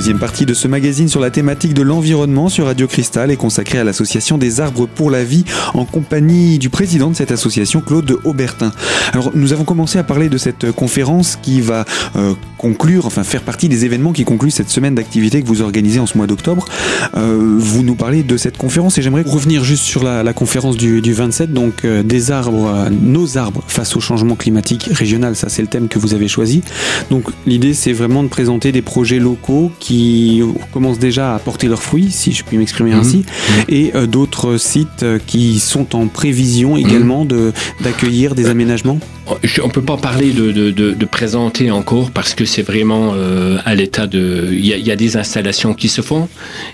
Deuxième 0.05 0.19
partie 0.19 0.45
de 0.45 0.53
ce 0.53 0.69
magazine 0.69 1.09
sur 1.09 1.19
la 1.19 1.31
thématique 1.31 1.73
de 1.73 1.81
l'environnement 1.81 2.51
sur 2.51 2.67
Radio 2.67 2.87
Cristal 2.87 3.31
est 3.31 3.39
consacrée 3.39 3.79
à 3.79 3.85
l'association 3.85 4.37
des 4.37 4.61
arbres 4.61 4.87
pour 4.87 5.11
la 5.11 5.25
vie 5.25 5.47
en 5.73 5.87
compagnie 5.87 6.59
du 6.59 6.69
président 6.69 7.09
de 7.09 7.17
cette 7.17 7.33
association, 7.33 7.81
Claude 7.81 8.19
Aubertin. 8.25 8.71
Alors 9.15 9.31
nous 9.35 9.55
avons 9.55 9.65
commencé 9.65 9.99
à 9.99 10.03
parler 10.03 10.29
de 10.29 10.37
cette 10.37 10.73
conférence 10.73 11.39
qui 11.41 11.63
va 11.63 11.87
euh, 12.17 12.35
conclure, 12.59 13.07
enfin 13.07 13.25
faire 13.25 13.41
partie 13.41 13.71
des 13.71 13.87
événements 13.87 14.13
qui 14.13 14.27
concluent 14.27 14.51
cette 14.51 14.69
semaine 14.69 14.95
d'activité 14.95 15.41
que 15.41 15.47
vous 15.47 15.63
organisez 15.63 16.01
en 16.01 16.07
ce 16.07 16.19
mois 16.19 16.27
d'octobre. 16.27 16.67
Euh, 17.17 17.57
vous 17.59 17.83
nous 17.83 17.95
parlez 17.95 18.23
de 18.23 18.37
cette 18.37 18.59
conférence 18.59 18.99
et 18.99 19.03
j'aimerais 19.03 19.23
revenir 19.23 19.65
juste 19.65 19.85
sur 19.85 20.03
la, 20.05 20.35
conférence 20.35 20.77
du, 20.77 21.01
27, 21.15 21.55
donc 21.55 21.87
euh, 21.87 22.03
des 22.03 22.31
arbres, 22.31 22.91
nos 22.91 23.39
arbres 23.39 23.65
face 23.69 23.97
au 23.97 24.01
changement 24.01 24.37
climatique 24.37 24.91
régional, 24.93 25.35
ça 25.35 25.49
c'est 25.49 25.63
le 25.63 25.69
thème 25.69 25.89
que 25.89 25.99
vous 25.99 26.13
avez 26.13 26.29
choisi. 26.29 26.63
Donc 27.11 27.31
l'idée 27.47 27.73
c'est 27.73 27.95
vraiment 27.95 28.23
de 28.23 28.29
présenter 28.29 28.71
des 28.71 28.83
projets 28.83 29.19
locaux 29.19 29.73
qui 29.81 29.94
qui 29.95 30.43
commencent 30.73 30.99
déjà 30.99 31.35
à 31.35 31.39
porter 31.39 31.69
leurs 31.69 31.83
fruits, 31.83 32.11
si 32.11 32.33
je 32.33 32.43
puis 32.45 32.57
m'exprimer 32.57 32.91
mhm. 32.91 32.99
ainsi, 32.99 33.25
et 33.69 33.93
euh, 33.95 34.07
d'autres 34.07 34.57
sites 34.57 35.03
euh, 35.03 35.19
qui 35.25 35.61
sont 35.61 35.95
en 35.95 36.09
prévision 36.09 36.77
également 36.77 37.25
mhm. 37.25 37.53
d'accueillir 37.83 38.35
des 38.35 38.47
aménagements 38.47 38.99
on 39.63 39.69
peut 39.69 39.83
pas 39.83 39.97
parler 39.97 40.33
de, 40.33 40.51
de, 40.71 41.05
présenter 41.07 41.71
encore 41.71 42.11
parce 42.11 42.35
que 42.35 42.45
c'est 42.45 42.63
vraiment 42.63 43.13
euh, 43.15 43.59
à 43.65 43.75
l'état 43.75 44.07
de. 44.07 44.49
Il 44.53 44.67
y, 44.67 44.91
a, 44.91 44.97
des 44.97 45.17
installations 45.17 45.75
qui 45.75 45.89
se 45.89 46.03
font 46.03 46.29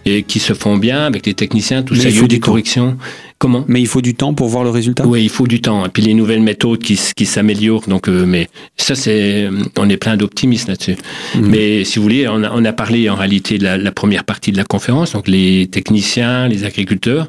et 0.05 0.23
qui 0.23 0.41
se 0.41 0.53
font 0.53 0.77
bien 0.77 1.05
avec 1.05 1.25
des 1.25 1.35
techniciens, 1.35 1.83
tout 1.83 1.95
ça. 1.95 2.09
Il 2.09 2.15
faut 2.15 2.27
des 2.27 2.41
corrections. 2.41 2.97
Comment 3.41 3.65
Mais 3.69 3.81
il 3.81 3.87
faut 3.87 4.03
du 4.03 4.15
temps 4.15 4.35
pour 4.35 4.49
voir 4.49 4.65
le 4.65 4.71
résultat? 4.71 5.07
Oui, 5.07 5.23
il 5.23 5.31
faut 5.31 5.47
du 5.47 5.63
temps. 5.63 5.87
Et 5.87 5.89
puis 5.89 6.03
les 6.03 6.13
nouvelles 6.13 6.43
méthodes 6.43 6.81
qui, 6.81 7.01
qui 7.17 7.25
s'améliorent. 7.25 7.89
Donc, 7.89 8.07
euh, 8.07 8.27
mais 8.27 8.49
ça, 8.77 8.95
c'est, 8.95 9.49
on 9.79 9.89
est 9.89 9.97
plein 9.97 10.19
d'optimisme 10.19 10.69
là-dessus. 10.71 10.97
Mhm. 11.35 11.47
Mais 11.49 11.85
si 11.85 11.99
vous 11.99 12.03
voulez, 12.03 12.29
on 12.29 12.45
a, 12.45 12.53
on 12.53 12.63
a 12.67 12.73
parlé 12.75 13.09
en 13.09 13.15
réalité 13.15 13.57
de 13.57 13.65
la, 13.65 13.79
la, 13.79 13.93
première 13.93 14.25
partie 14.25 14.53
de 14.53 14.59
la 14.59 14.65
conférence, 14.65 15.13
donc 15.15 15.27
les 15.27 15.69
techniciens, 15.69 16.49
les 16.49 16.65
agriculteurs. 16.65 17.29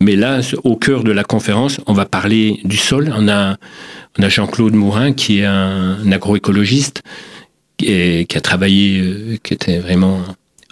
Mais 0.00 0.14
là, 0.14 0.40
au 0.62 0.76
cœur 0.76 1.02
de 1.02 1.10
la 1.10 1.24
conférence, 1.24 1.80
on 1.88 1.94
va 1.94 2.06
parler 2.06 2.60
du 2.64 2.76
sol. 2.76 3.12
On 3.16 3.28
a 3.28 3.56
on 4.18 4.22
a 4.22 4.28
Jean-Claude 4.28 4.74
Mourin 4.74 5.12
qui 5.12 5.40
est 5.40 5.46
un, 5.46 6.10
agroécologiste 6.12 7.02
et 7.82 8.26
qui 8.26 8.36
a 8.36 8.40
travaillé, 8.40 9.00
euh, 9.00 9.36
qui 9.42 9.54
était 9.54 9.78
vraiment 9.78 10.20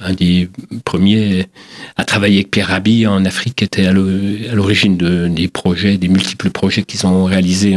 un 0.00 0.12
des 0.12 0.48
premiers 0.84 1.46
à 1.96 2.04
travailler 2.04 2.38
avec 2.38 2.50
Pierre 2.50 2.68
Rabhi 2.68 3.06
en 3.06 3.24
Afrique, 3.24 3.56
qui 3.56 3.64
était 3.64 3.86
à 3.86 3.92
l'origine 3.92 4.96
de, 4.96 5.28
des 5.28 5.48
projets, 5.48 5.96
des 5.96 6.08
multiples 6.08 6.50
projets 6.50 6.82
qu'ils 6.82 7.06
ont 7.06 7.24
réalisés 7.24 7.76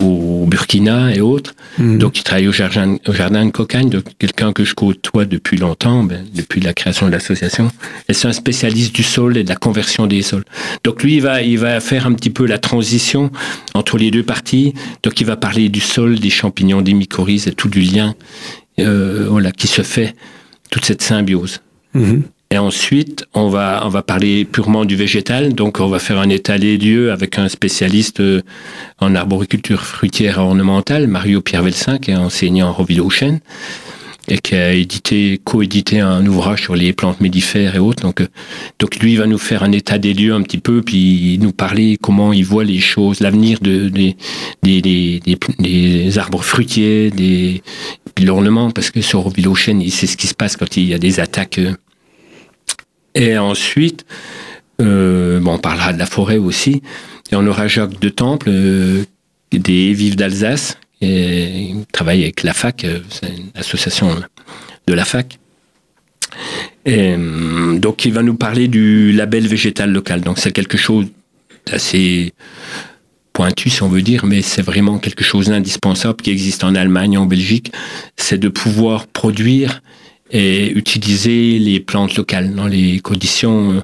au 0.00 0.46
Burkina 0.46 1.14
et 1.14 1.20
autres. 1.20 1.54
Mhm. 1.78 1.98
Donc, 1.98 2.18
il 2.18 2.22
travaille 2.22 2.48
au 2.48 2.52
jardin, 2.52 2.96
au 3.06 3.12
jardin 3.12 3.44
de 3.46 3.50
Cocagne, 3.50 3.88
donc 3.88 4.04
quelqu'un 4.18 4.52
que 4.52 4.64
je 4.64 4.74
côtoie 4.74 5.24
depuis 5.24 5.56
longtemps, 5.56 6.04
ben, 6.04 6.24
depuis 6.34 6.60
la 6.60 6.74
création 6.74 7.06
de 7.06 7.12
l'association. 7.12 7.70
Et 8.08 8.14
c'est 8.14 8.28
un 8.28 8.32
spécialiste 8.32 8.94
du 8.94 9.02
sol 9.02 9.36
et 9.36 9.44
de 9.44 9.48
la 9.48 9.56
conversion 9.56 10.06
des 10.06 10.22
sols. 10.22 10.44
Donc, 10.84 11.02
lui, 11.02 11.16
il 11.16 11.22
va, 11.22 11.42
il 11.42 11.58
va 11.58 11.80
faire 11.80 12.06
un 12.06 12.12
petit 12.12 12.30
peu 12.30 12.46
la 12.46 12.58
transition 12.58 13.30
entre 13.74 13.98
les 13.98 14.10
deux 14.10 14.22
parties. 14.22 14.74
Donc, 15.02 15.20
il 15.20 15.26
va 15.26 15.36
parler 15.36 15.68
du 15.68 15.80
sol, 15.80 16.18
des 16.18 16.30
champignons, 16.30 16.82
des 16.82 16.94
mycorhizes 16.94 17.48
et 17.48 17.52
tout 17.52 17.68
du 17.68 17.80
lien, 17.80 18.14
euh, 18.78 19.26
voilà, 19.28 19.52
qui 19.52 19.66
se 19.66 19.82
fait, 19.82 20.14
toute 20.70 20.84
cette 20.84 21.02
symbiose. 21.02 21.60
Mhm. 21.94 22.22
Et 22.50 22.56
ensuite, 22.56 23.26
on 23.34 23.48
va, 23.48 23.82
on 23.84 23.90
va 23.90 24.02
parler 24.02 24.46
purement 24.46 24.86
du 24.86 24.96
végétal. 24.96 25.52
Donc, 25.52 25.80
on 25.80 25.88
va 25.88 25.98
faire 25.98 26.18
un 26.18 26.30
état 26.30 26.58
des 26.58 26.78
lieux 26.78 27.12
avec 27.12 27.38
un 27.38 27.48
spécialiste 27.48 28.20
euh, 28.20 28.40
en 29.00 29.14
arboriculture 29.14 29.84
fruitière 29.84 30.38
et 30.38 30.40
ornementale, 30.40 31.08
Mario 31.08 31.42
Pierre 31.42 31.62
Velsin, 31.62 31.98
qui 31.98 32.12
est 32.12 32.16
enseignant 32.16 32.68
en 32.68 32.72
Roville-aux-Chênes 32.72 33.40
et 34.28 34.38
qui 34.38 34.54
a 34.54 34.72
édité, 34.72 35.40
co-édité 35.42 36.00
un 36.00 36.24
ouvrage 36.26 36.62
sur 36.62 36.76
les 36.76 36.92
plantes 36.92 37.20
médifères 37.20 37.74
et 37.74 37.78
autres. 37.78 38.02
Donc, 38.02 38.20
euh, 38.20 38.28
donc 38.78 38.96
lui, 38.96 39.12
il 39.12 39.18
va 39.18 39.26
nous 39.26 39.38
faire 39.38 39.62
un 39.62 39.72
état 39.72 39.98
des 39.98 40.12
lieux 40.12 40.34
un 40.34 40.42
petit 40.42 40.58
peu, 40.58 40.82
puis 40.82 41.38
nous 41.40 41.52
parler 41.52 41.98
comment 42.00 42.32
il 42.32 42.44
voit 42.44 42.64
les 42.64 42.78
choses, 42.78 43.20
l'avenir 43.20 43.58
de, 43.60 43.88
des, 43.88 44.16
des, 44.62 44.80
des, 44.82 45.20
des, 45.58 46.18
arbres 46.18 46.42
fruitiers, 46.42 47.10
des, 47.10 47.62
de 47.97 47.97
l'ornement, 48.24 48.70
parce 48.70 48.90
que 48.90 49.00
sur 49.00 49.20
Roville-aux-Chênes, 49.20 49.80
il 49.80 49.90
sait 49.90 50.06
ce 50.06 50.16
qui 50.16 50.26
se 50.26 50.34
passe 50.34 50.56
quand 50.56 50.76
il 50.76 50.84
y 50.84 50.94
a 50.94 50.98
des 50.98 51.20
attaques 51.20 51.58
euh, 51.58 51.74
et 53.14 53.36
ensuite, 53.36 54.04
euh, 54.80 55.40
bon, 55.40 55.54
on 55.54 55.58
parlera 55.58 55.92
de 55.92 55.98
la 55.98 56.06
forêt 56.06 56.36
aussi. 56.36 56.82
Et 57.32 57.36
on 57.36 57.46
aura 57.46 57.66
Jacques 57.66 57.98
de 57.98 58.08
Temple, 58.08 58.48
euh, 58.48 59.04
des 59.50 59.92
Vives 59.92 60.14
d'Alsace, 60.14 60.78
qui 61.00 61.74
travaille 61.92 62.22
avec 62.22 62.42
la 62.42 62.52
fac, 62.52 62.86
c'est 63.08 63.28
une 63.28 63.50
association 63.54 64.08
de 64.86 64.94
la 64.94 65.04
fac. 65.04 65.38
Et, 66.84 67.16
donc, 67.78 68.04
il 68.04 68.12
va 68.12 68.22
nous 68.22 68.36
parler 68.36 68.68
du 68.68 69.12
label 69.12 69.46
végétal 69.48 69.90
local. 69.90 70.20
Donc, 70.20 70.38
c'est 70.38 70.52
quelque 70.52 70.78
chose 70.78 71.06
d'assez 71.66 72.32
pointu, 73.38 73.70
si 73.70 73.84
on 73.84 73.88
veut 73.88 74.02
dire, 74.02 74.24
mais 74.24 74.42
c'est 74.42 74.62
vraiment 74.62 74.98
quelque 74.98 75.22
chose 75.22 75.46
d'indispensable 75.46 76.20
qui 76.20 76.30
existe 76.32 76.64
en 76.64 76.74
Allemagne, 76.74 77.16
en 77.16 77.24
Belgique. 77.24 77.70
C'est 78.16 78.36
de 78.36 78.48
pouvoir 78.48 79.06
produire 79.06 79.80
et 80.32 80.72
utiliser 80.72 81.60
les 81.60 81.78
plantes 81.78 82.16
locales 82.16 82.52
dans 82.52 82.66
les 82.66 82.98
conditions 82.98 83.74
euh, 83.74 83.80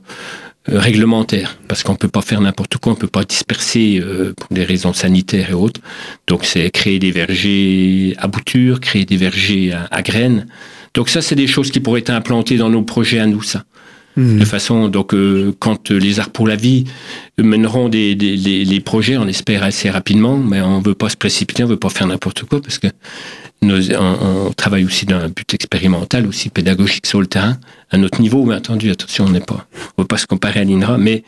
réglementaires, 0.66 1.56
parce 1.68 1.84
qu'on 1.84 1.94
peut 1.94 2.08
pas 2.08 2.20
faire 2.20 2.40
n'importe 2.40 2.78
quoi, 2.78 2.94
on 2.94 2.96
peut 2.96 3.06
pas 3.06 3.22
disperser 3.22 4.00
euh, 4.02 4.32
pour 4.36 4.48
des 4.50 4.64
raisons 4.64 4.92
sanitaires 4.92 5.50
et 5.50 5.54
autres. 5.54 5.80
Donc 6.26 6.44
c'est 6.44 6.68
créer 6.72 6.98
des 6.98 7.12
vergers 7.12 8.16
à 8.18 8.26
bouture, 8.26 8.80
créer 8.80 9.04
des 9.04 9.16
vergers 9.16 9.72
à, 9.88 10.02
graines. 10.02 10.48
Donc 10.94 11.08
ça, 11.08 11.22
c'est 11.22 11.36
des 11.36 11.46
choses 11.46 11.70
qui 11.70 11.78
pourraient 11.78 12.00
être 12.00 12.10
implantées 12.10 12.56
dans 12.56 12.70
nos 12.70 12.82
projets 12.82 13.20
à 13.20 13.26
nous, 13.26 13.42
ça. 13.42 13.62
Mmh. 14.16 14.38
De 14.38 14.44
façon, 14.44 14.88
donc, 14.88 15.12
euh, 15.12 15.52
quand 15.58 15.90
les 15.90 16.20
Arts 16.20 16.30
pour 16.30 16.46
la 16.46 16.56
Vie 16.56 16.84
mèneront 17.38 17.88
des, 17.88 18.14
des, 18.14 18.36
les 18.36 18.80
projets, 18.80 19.16
on 19.16 19.26
espère 19.26 19.62
assez 19.64 19.90
rapidement, 19.90 20.36
mais 20.36 20.60
on 20.60 20.80
veut 20.80 20.94
pas 20.94 21.08
se 21.08 21.16
précipiter, 21.16 21.64
on 21.64 21.66
veut 21.66 21.76
pas 21.76 21.88
faire 21.88 22.06
n'importe 22.06 22.44
quoi, 22.44 22.60
parce 22.60 22.78
que 22.78 22.88
on, 23.62 24.52
travaille 24.56 24.84
aussi 24.84 25.06
d'un 25.06 25.28
but 25.28 25.54
expérimental, 25.54 26.26
aussi 26.26 26.48
pédagogique 26.48 27.06
sur 27.06 27.20
le 27.20 27.26
terrain, 27.26 27.56
à 27.90 27.96
notre 27.98 28.20
niveau, 28.20 28.44
mais 28.44 28.54
attendu, 28.54 28.90
attention, 28.90 29.24
on 29.24 29.30
n'est 29.30 29.40
pas, 29.40 29.66
on 29.96 30.02
ne 30.02 30.04
veut 30.04 30.08
pas 30.08 30.18
se 30.18 30.26
comparer 30.26 30.60
à 30.60 30.64
l'INRA, 30.64 30.98
mais 30.98 31.24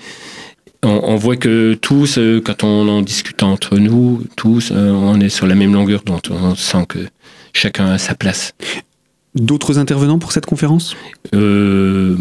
on, 0.83 1.17
voit 1.17 1.37
que 1.37 1.75
tous, 1.75 2.19
euh, 2.19 2.41
quand 2.45 2.63
on 2.63 2.89
en 2.89 3.03
discute 3.03 3.43
entre 3.43 3.79
nous, 3.79 4.25
tous, 4.37 4.71
euh, 4.73 4.91
on 4.93 5.21
est 5.21 5.29
sur 5.29 5.47
la 5.47 5.55
même 5.55 5.73
longueur 5.73 6.03
d'onde. 6.05 6.21
On 6.31 6.55
sent 6.55 6.85
que 6.89 6.99
chacun 7.53 7.87
a 7.87 7.99
sa 7.99 8.15
place. 8.15 8.55
D'autres 9.37 9.79
intervenants 9.79 10.19
pour 10.19 10.33
cette 10.33 10.47
conférence? 10.47 10.97
Euh, 11.35 12.17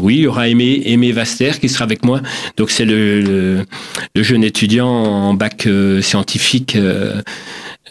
Oui, 0.00 0.16
il 0.16 0.20
y 0.22 0.26
aura 0.26 0.48
Aimé, 0.48 0.82
Aimé 0.86 1.12
Vaster 1.12 1.52
qui 1.60 1.68
sera 1.68 1.84
avec 1.84 2.04
moi. 2.04 2.20
Donc 2.56 2.70
c'est 2.70 2.84
le, 2.84 3.66
jeune 4.14 4.44
étudiant 4.44 4.88
en 4.88 5.34
bac 5.34 5.68
scientifique 6.00 6.78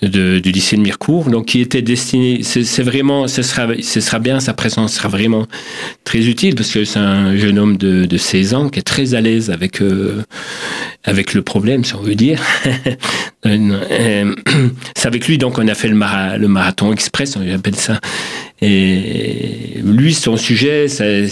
de, 0.02 0.40
du 0.40 0.52
lycée 0.52 0.78
de 0.78 0.82
Mirecourt, 0.82 1.30
donc 1.30 1.48
qui 1.48 1.62
était 1.62 1.82
destiné, 1.82 2.42
c'est 2.44 2.84
vraiment, 2.84 3.28
ce 3.28 3.42
sera, 3.42 3.68
ce 3.82 4.00
sera 4.00 4.20
bien, 4.20 4.40
sa 4.40 4.54
présence 4.54 4.94
sera 4.94 5.10
vraiment 5.10 5.46
très 6.04 6.28
utile 6.28 6.56
parce 6.56 6.72
que 6.72 6.86
c'est 6.86 7.00
un 7.00 7.36
jeune 7.36 7.60
homme 7.60 7.78
de, 7.78 8.06
de 8.06 8.18
16 8.18 8.54
ans 8.54 8.70
qui 8.70 8.80
est 8.80 8.84
très 8.84 9.14
à 9.14 9.22
l'aise 9.22 9.50
avec 9.50 9.82
euh, 9.82 10.24
avec 11.04 11.34
le 11.34 11.42
problème, 11.42 11.84
si 11.84 11.96
on 11.96 12.02
veut 12.02 12.16
dire. 12.16 12.42
Euh, 13.46 14.36
c'est 14.98 15.08
avec 15.08 15.26
lui 15.26 15.38
donc 15.38 15.60
on 15.60 15.68
a 15.70 15.74
fait 15.74 15.88
le, 15.88 15.96
le 15.96 16.48
marathon 16.50 16.92
express, 16.92 17.38
on 17.38 17.56
appelle 17.56 17.78
ça. 17.78 18.02
Et 18.62 19.80
lui, 19.82 20.14
son 20.14 20.36
sujet, 20.36 20.88
c'est, 20.90 21.30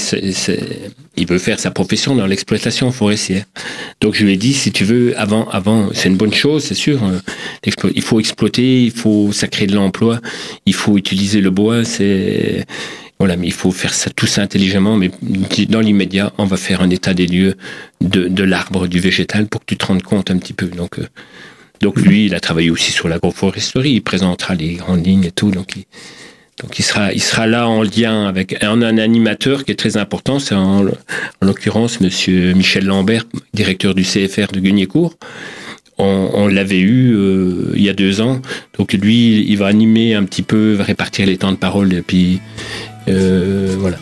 il 1.18 1.28
veut 1.28 1.40
faire 1.40 1.60
sa 1.60 1.72
profession 1.72 2.16
dans 2.16 2.26
l'exploitation 2.26 2.92
forestière. 2.92 3.46
Donc 4.02 4.16
je 4.16 4.24
lui 4.24 4.34
ai 4.34 4.38
dit, 4.38 4.54
si 4.54 4.72
tu 4.72 4.84
veux, 4.86 5.18
avant, 5.20 5.50
avant, 5.50 5.90
c'est 5.94 6.10
une 6.10 6.18
bonne 6.18 6.34
chose, 6.34 6.64
c'est 6.64 6.76
sûr. 6.76 7.04
Hein. 7.04 7.22
Il 7.96 8.02
faut 8.02 8.20
exploiter, 8.20 8.84
il 8.84 8.92
faut, 8.92 9.32
ça 9.32 9.48
crée 9.48 9.68
de 9.68 9.76
l'emploi, 9.76 10.22
il 10.66 10.74
faut 10.74 10.98
utiliser 10.98 11.42
le 11.42 11.50
bois, 11.50 11.84
c'est 11.84 12.66
voilà, 13.20 13.36
mais 13.36 13.48
il 13.48 13.54
faut 13.54 13.72
faire 13.72 13.94
ça 13.94 14.12
tout 14.12 14.28
ça 14.28 14.44
intelligemment. 14.44 14.96
Mais 14.96 15.10
dans 15.70 15.80
l'immédiat, 15.80 16.34
on 16.38 16.46
va 16.46 16.58
faire 16.58 16.82
un 16.82 16.90
état 16.90 17.14
des 17.14 17.26
lieux 17.26 17.56
de, 18.00 18.44
l'arbre, 18.44 18.88
du 18.88 19.00
végétal, 19.00 19.48
pour 19.48 19.62
que 19.62 19.66
tu 19.66 19.78
te 19.78 19.86
rendes 19.86 20.04
compte 20.04 20.30
un 20.30 20.38
petit 20.38 20.54
peu. 20.54 20.68
Donc, 20.68 21.00
euh, 21.00 21.08
donc 21.82 22.00
lui, 22.00 22.28
il 22.28 22.36
a 22.36 22.40
travaillé 22.40 22.70
aussi 22.70 22.92
sur 22.92 23.08
l'agroforesterie. 23.08 23.94
Il 23.94 24.02
présentera 24.02 24.54
les 24.54 24.76
grandes 24.76 25.06
lignes 25.06 25.26
et 25.26 25.32
tout. 25.32 25.50
Donc, 25.50 25.74
donc 26.62 26.80
il 26.80 26.84
sera, 26.84 27.14
il 27.14 27.22
sera 27.22 27.46
là 27.46 27.68
en 27.68 27.84
lien 27.84 28.28
avec 28.28 28.64
un, 28.64 28.82
un 28.82 28.98
animateur 28.98 29.64
qui 29.64 29.72
est 29.72 29.76
très 29.76 29.98
important. 29.98 30.40
C'est 30.40 30.56
en, 30.56 30.84
l'occurrence 31.42 32.02
Monsieur 32.02 32.54
Michel 32.54 32.86
Lambert, 32.86 33.26
directeur 33.54 33.94
du 33.94 34.04
CFR 34.04 34.52
de 34.52 34.60
Guignécourt. 34.60 35.14
On, 36.00 36.32
on 36.34 36.48
l'avait 36.48 36.80
eu 36.80 37.16
euh, 37.16 37.74
il 37.76 37.84
y 37.84 37.90
a 37.90 37.94
deux 37.94 38.22
ans. 38.22 38.42
Donc 38.78 38.94
lui, 38.94 39.46
il 39.48 39.58
va 39.58 39.68
animer 39.68 40.16
un 40.16 40.24
petit 40.24 40.44
peu, 40.44 40.74
va 40.74 40.84
répartir 40.84 41.28
les 41.28 41.38
temps 41.38 41.52
de 41.52 41.58
parole 41.58 41.94
et 41.94 42.02
puis 42.02 42.40
euh, 43.08 43.76
voilà. 43.78 43.98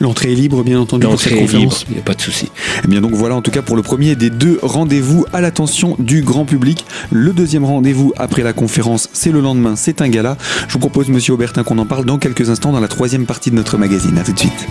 L'entrée 0.00 0.32
est 0.32 0.34
libre, 0.34 0.62
bien 0.62 0.80
entendu, 0.80 1.06
pour 1.06 1.20
cette 1.20 1.36
conférence. 1.36 1.84
Il 1.88 1.94
n'y 1.94 2.00
a 2.00 2.02
pas 2.02 2.14
de 2.14 2.20
souci. 2.20 2.50
Eh 2.84 2.88
bien 2.88 3.00
donc 3.00 3.12
voilà, 3.12 3.34
en 3.34 3.42
tout 3.42 3.50
cas 3.50 3.62
pour 3.62 3.76
le 3.76 3.82
premier 3.82 4.16
des 4.16 4.30
deux 4.30 4.58
rendez-vous 4.62 5.26
à 5.32 5.40
l'attention 5.40 5.96
du 5.98 6.22
grand 6.22 6.44
public. 6.44 6.84
Le 7.10 7.32
deuxième 7.32 7.64
rendez-vous 7.64 8.12
après 8.16 8.42
la 8.42 8.52
conférence, 8.52 9.08
c'est 9.12 9.32
le 9.32 9.40
lendemain, 9.40 9.76
c'est 9.76 10.00
un 10.00 10.08
gala. 10.08 10.36
Je 10.68 10.72
vous 10.74 10.78
propose, 10.78 11.08
Monsieur 11.08 11.34
Aubertin, 11.34 11.64
qu'on 11.64 11.78
en 11.78 11.86
parle 11.86 12.04
dans 12.04 12.18
quelques 12.18 12.50
instants 12.50 12.72
dans 12.72 12.80
la 12.80 12.88
troisième 12.88 13.26
partie 13.26 13.50
de 13.50 13.56
notre 13.56 13.78
magazine. 13.78 14.18
À 14.18 14.22
tout 14.22 14.32
de 14.32 14.38
suite. 14.38 14.66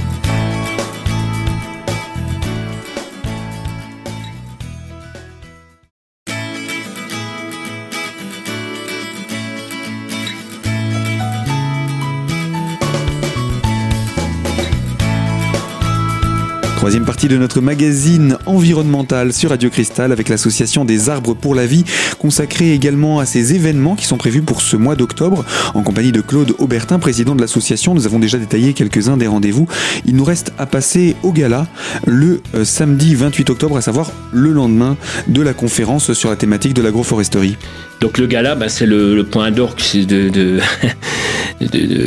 Troisième 16.85 17.03
partie 17.03 17.27
de 17.27 17.35
notre 17.35 17.61
magazine 17.61 18.37
environnemental 18.45 19.33
sur 19.33 19.49
Radio 19.49 19.71
Cristal 19.71 20.11
avec 20.11 20.29
l'association 20.29 20.85
des 20.85 21.09
arbres 21.09 21.33
pour 21.33 21.55
la 21.55 21.65
vie, 21.65 21.83
consacrée 22.19 22.73
également 22.73 23.17
à 23.19 23.25
ces 23.25 23.55
événements 23.55 23.95
qui 23.95 24.05
sont 24.05 24.17
prévus 24.17 24.43
pour 24.43 24.61
ce 24.61 24.77
mois 24.77 24.95
d'octobre. 24.95 25.43
En 25.73 25.81
compagnie 25.81 26.11
de 26.11 26.21
Claude 26.21 26.53
Aubertin, 26.59 26.99
président 26.99 27.33
de 27.33 27.41
l'association, 27.41 27.95
nous 27.95 28.05
avons 28.05 28.19
déjà 28.19 28.37
détaillé 28.37 28.73
quelques-uns 28.73 29.17
des 29.17 29.25
rendez-vous. 29.25 29.67
Il 30.05 30.15
nous 30.15 30.23
reste 30.23 30.53
à 30.59 30.67
passer 30.67 31.15
au 31.23 31.31
gala 31.31 31.65
le 32.05 32.41
euh, 32.53 32.63
samedi 32.63 33.15
28 33.15 33.49
octobre, 33.49 33.77
à 33.77 33.81
savoir 33.81 34.11
le 34.31 34.51
lendemain 34.51 34.95
de 35.27 35.41
la 35.41 35.55
conférence 35.55 36.13
sur 36.13 36.29
la 36.29 36.35
thématique 36.35 36.75
de 36.75 36.83
l'agroforesterie. 36.83 37.57
Donc 37.99 38.17
le 38.17 38.27
gala, 38.27 38.55
bah, 38.55 38.69
c'est 38.69 38.85
le, 38.85 39.23
point 39.23 39.49
d'orgue 39.49 39.79
de, 39.95 40.29
de, 40.29 40.59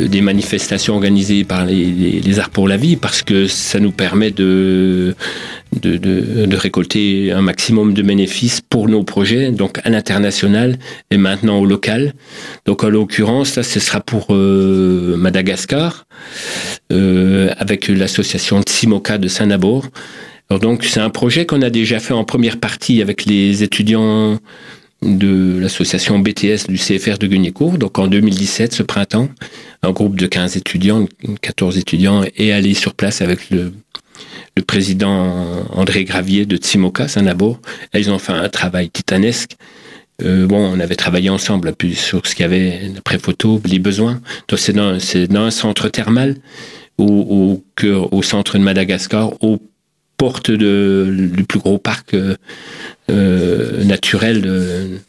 des 0.07 0.21
manifestations 0.21 0.93
organisées 0.93 1.43
par 1.43 1.65
les, 1.65 1.85
les, 1.85 2.39
Arts 2.39 2.51
pour 2.51 2.67
la 2.67 2.77
Vie, 2.77 2.95
parce 2.95 3.23
que 3.23 3.47
ça 3.47 3.79
nous 3.79 3.91
permet 3.91 4.31
de, 4.31 4.68
de, 5.81 6.55
récolter 6.55 7.31
un 7.31 7.41
maximum 7.41 7.93
de 7.93 8.01
bénéfices 8.01 8.61
pour 8.61 8.89
nos 8.89 9.03
projets, 9.03 9.51
donc 9.51 9.79
à 9.83 9.89
l'international 9.89 10.77
et 11.11 11.17
maintenant 11.17 11.59
au 11.59 11.65
local. 11.65 12.13
Donc 12.65 12.83
en 12.83 12.89
l'occurrence, 12.89 13.55
là, 13.55 13.63
ce 13.63 13.79
sera 13.79 14.01
pour 14.01 14.27
euh, 14.31 15.15
Madagascar, 15.17 16.05
euh, 16.91 17.49
avec 17.57 17.87
l'association 17.87 18.61
Tsimoka 18.61 19.17
de 19.17 19.27
Saint-Nabor. 19.27 19.85
Donc 20.61 20.83
c'est 20.83 20.99
un 20.99 21.11
projet 21.11 21.45
qu'on 21.45 21.61
a 21.61 21.69
déjà 21.69 21.99
fait 21.99 22.13
en 22.13 22.23
première 22.23 22.57
partie 22.57 23.01
avec 23.01 23.25
les 23.25 23.61
étudiants 23.63 24.39
de 25.01 25.59
l'association 25.59 26.19
BTS 26.19 26.67
du 26.67 26.77
CFR 26.77 27.17
de 27.17 27.27
Guignécourt. 27.27 27.77
Donc 27.77 27.99
en 27.99 28.07
2017, 28.07 28.73
ce 28.73 28.83
printemps, 28.83 29.29
un 29.83 29.91
groupe 29.91 30.17
de 30.17 30.25
15 30.25 30.57
étudiants, 30.57 31.07
14 31.41 31.77
étudiants 31.77 32.23
est 32.35 32.51
allé 32.51 32.73
sur 32.73 32.95
place 32.95 33.21
avec 33.21 33.49
le, 33.49 33.73
le 34.55 34.63
président 34.63 35.65
André 35.71 36.03
Gravier 36.03 36.45
de 36.45 36.57
Tsimoka, 36.57 37.07
Saint-Nabo. 37.07 37.57
Ils 37.93 38.11
ont 38.11 38.19
fait 38.19 38.33
un 38.33 38.49
travail 38.49 38.89
titanesque 38.89 39.55
bon, 40.21 40.73
on 40.75 40.79
avait 40.81 40.97
travaillé 40.97 41.29
ensemble 41.29 41.73
sur 41.93 42.27
ce 42.27 42.35
qu'il 42.35 42.43
y 42.43 42.45
avait 42.45 42.89
d'après 42.93 43.17
photo, 43.17 43.61
les 43.65 43.79
besoins. 43.79 44.19
Donc 44.49 44.59
c'est 44.59 44.73
dans, 44.73 44.97
dans, 45.29 45.41
un 45.43 45.51
centre 45.51 45.87
thermal 45.87 46.35
au, 46.97 47.61
au, 47.85 48.09
au 48.11 48.21
centre 48.21 48.57
de 48.57 48.63
Madagascar, 48.63 49.41
aux 49.41 49.59
portes 50.17 50.51
de, 50.51 51.29
du 51.33 51.45
plus 51.45 51.59
gros 51.59 51.77
parc 51.77 52.17
naturel 53.07 54.41
de, 54.41 54.99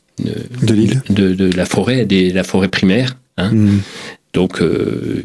de, 0.62 0.74
l'île, 0.74 1.02
de, 1.10 1.56
la 1.56 1.66
forêt, 1.66 2.04
de 2.04 2.32
la 2.32 2.44
forêt 2.44 2.68
primaire. 2.68 3.16
Hein. 3.36 3.50
Hmm. 3.52 3.80
Donc, 4.32 4.62
euh, 4.62 5.22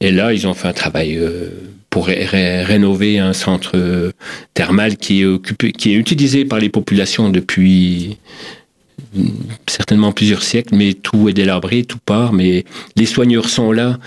et 0.00 0.12
là, 0.12 0.32
ils 0.32 0.46
ont 0.46 0.54
fait 0.54 0.68
un 0.68 0.72
travail 0.72 1.18
euh, 1.96 1.98
pour 1.98 2.06
rénover 2.06 3.18
un 3.18 3.32
centre 3.32 3.72
euh, 3.74 4.12
thermal 4.54 4.96
qui 4.96 5.22
est, 5.22 5.24
occupé, 5.24 5.72
qui 5.72 5.92
est 5.92 5.96
utilisé 5.96 6.44
par 6.44 6.58
les 6.58 6.68
populations 6.68 7.30
depuis 7.30 8.18
certainement 9.66 10.12
plusieurs 10.12 10.42
siècles, 10.42 10.74
mais 10.74 10.92
tout 10.92 11.28
est 11.28 11.32
délabré, 11.32 11.84
tout 11.84 11.98
part, 12.04 12.32
mais 12.32 12.64
les 12.96 13.06
soigneurs 13.06 13.48
sont 13.48 13.72
là, 13.72 13.98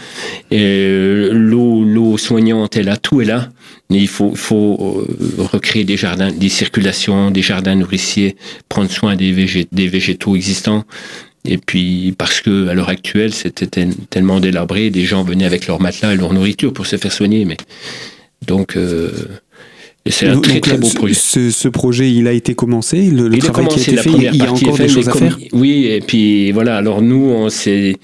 l'eau, 0.51 1.83
l'eau 1.83 2.17
soignante 2.17 2.77
est 2.77 2.83
là, 2.83 2.97
tout 2.97 3.21
est 3.21 3.25
là, 3.25 3.50
mais 3.89 3.97
il 3.97 4.07
faut, 4.07 4.35
faut 4.35 5.07
recréer 5.38 5.85
des 5.85 5.97
jardins, 5.97 6.31
des 6.31 6.50
circulations, 6.50 7.31
des 7.31 7.41
jardins 7.41 7.75
nourriciers, 7.75 8.35
prendre 8.69 8.91
soin 8.91 9.15
des 9.15 9.31
végétaux 9.31 10.35
existants, 10.35 10.85
et 11.45 11.57
puis 11.57 12.13
parce 12.17 12.41
que 12.41 12.67
à 12.67 12.74
l'heure 12.74 12.89
actuelle, 12.89 13.33
c'était 13.33 13.88
tellement 14.10 14.39
délabré, 14.39 14.89
des 14.89 15.03
gens 15.03 15.24
venaient 15.24 15.45
avec 15.45 15.67
leur 15.67 15.81
matelas 15.81 16.13
et 16.13 16.17
leur 16.17 16.33
nourriture 16.33 16.71
pour 16.74 16.86
se 16.86 16.98
faire 16.98 17.12
soigner. 17.12 17.45
Mais 17.45 17.57
donc 18.45 18.77
euh, 18.77 19.12
c'est 20.07 20.27
un 20.27 20.39
très 20.39 20.60
très 20.60 20.77
beau 20.77 20.89
projet. 20.89 21.13
Ce, 21.15 21.67
projet, 21.67 22.12
il 22.12 22.27
a 22.27 22.31
été 22.31 22.53
commencé, 22.53 23.10
le, 23.10 23.36
travail 23.39 23.67
qui 23.69 23.79
a 23.79 23.93
été 23.93 23.98
fait, 23.98 24.10
il 24.10 24.36
y 24.36 24.41
a 24.41 24.51
encore 24.51 24.77
des 24.77 24.88
choses 24.88 25.10
à 25.10 25.13
faire. 25.13 25.38
Oui, 25.51 25.88
et 25.88 26.01
puis 26.01 26.51
voilà. 26.51 26.77
Alors 26.77 27.01
nous, 27.01 27.25
on 27.25 27.50
s'est, 27.50 27.95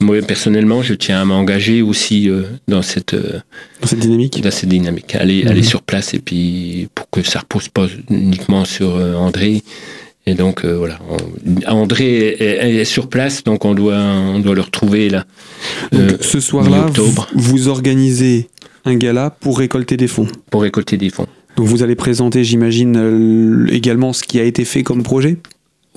moi 0.00 0.20
personnellement, 0.22 0.82
je 0.82 0.94
tiens 0.94 1.22
à 1.22 1.24
m'engager 1.24 1.82
aussi 1.82 2.30
euh, 2.30 2.42
dans 2.68 2.82
cette 2.82 3.14
euh, 3.14 3.40
dans 3.80 3.88
cette 3.88 3.98
dynamique. 3.98 4.40
Dans 4.42 4.50
cette 4.52 4.68
dynamique, 4.68 5.14
aller 5.16 5.44
aller 5.44 5.62
mhm. 5.62 5.66
sur 5.66 5.82
place 5.82 6.14
et 6.14 6.20
puis 6.20 6.88
pour 6.94 7.10
que 7.10 7.22
ça 7.22 7.40
repose 7.40 7.68
pas 7.68 7.86
uniquement 8.10 8.64
sur 8.64 8.94
André 8.94 9.62
et 10.28 10.34
donc 10.34 10.64
euh, 10.64 10.76
voilà, 10.76 10.98
André 11.68 12.36
est, 12.38 12.84
sur 12.84 13.08
place, 13.08 13.44
donc 13.44 13.64
on 13.64 13.74
doit, 13.74 13.96
on 13.96 14.40
doit 14.40 14.56
le 14.56 14.60
retrouver 14.60 15.08
là. 15.08 15.24
Donc, 15.92 16.00
euh, 16.00 16.16
ce 16.20 16.40
soir-là, 16.40 16.86
vous, 17.34 17.68
organisez 17.68 18.48
un 18.84 18.96
gala 18.96 19.30
pour 19.30 19.58
récolter 19.58 19.96
des 19.96 20.08
fonds. 20.08 20.26
Pour 20.50 20.62
récolter 20.62 20.96
des 20.96 21.10
fonds. 21.10 21.26
Donc 21.56 21.68
vous 21.68 21.84
allez 21.84 21.94
présenter, 21.94 22.42
j'imagine, 22.42 22.96
euh, 22.96 23.66
également 23.72 24.12
ce 24.12 24.24
qui 24.24 24.40
a 24.40 24.42
été 24.42 24.64
fait 24.64 24.82
comme 24.82 25.04
projet? 25.04 25.38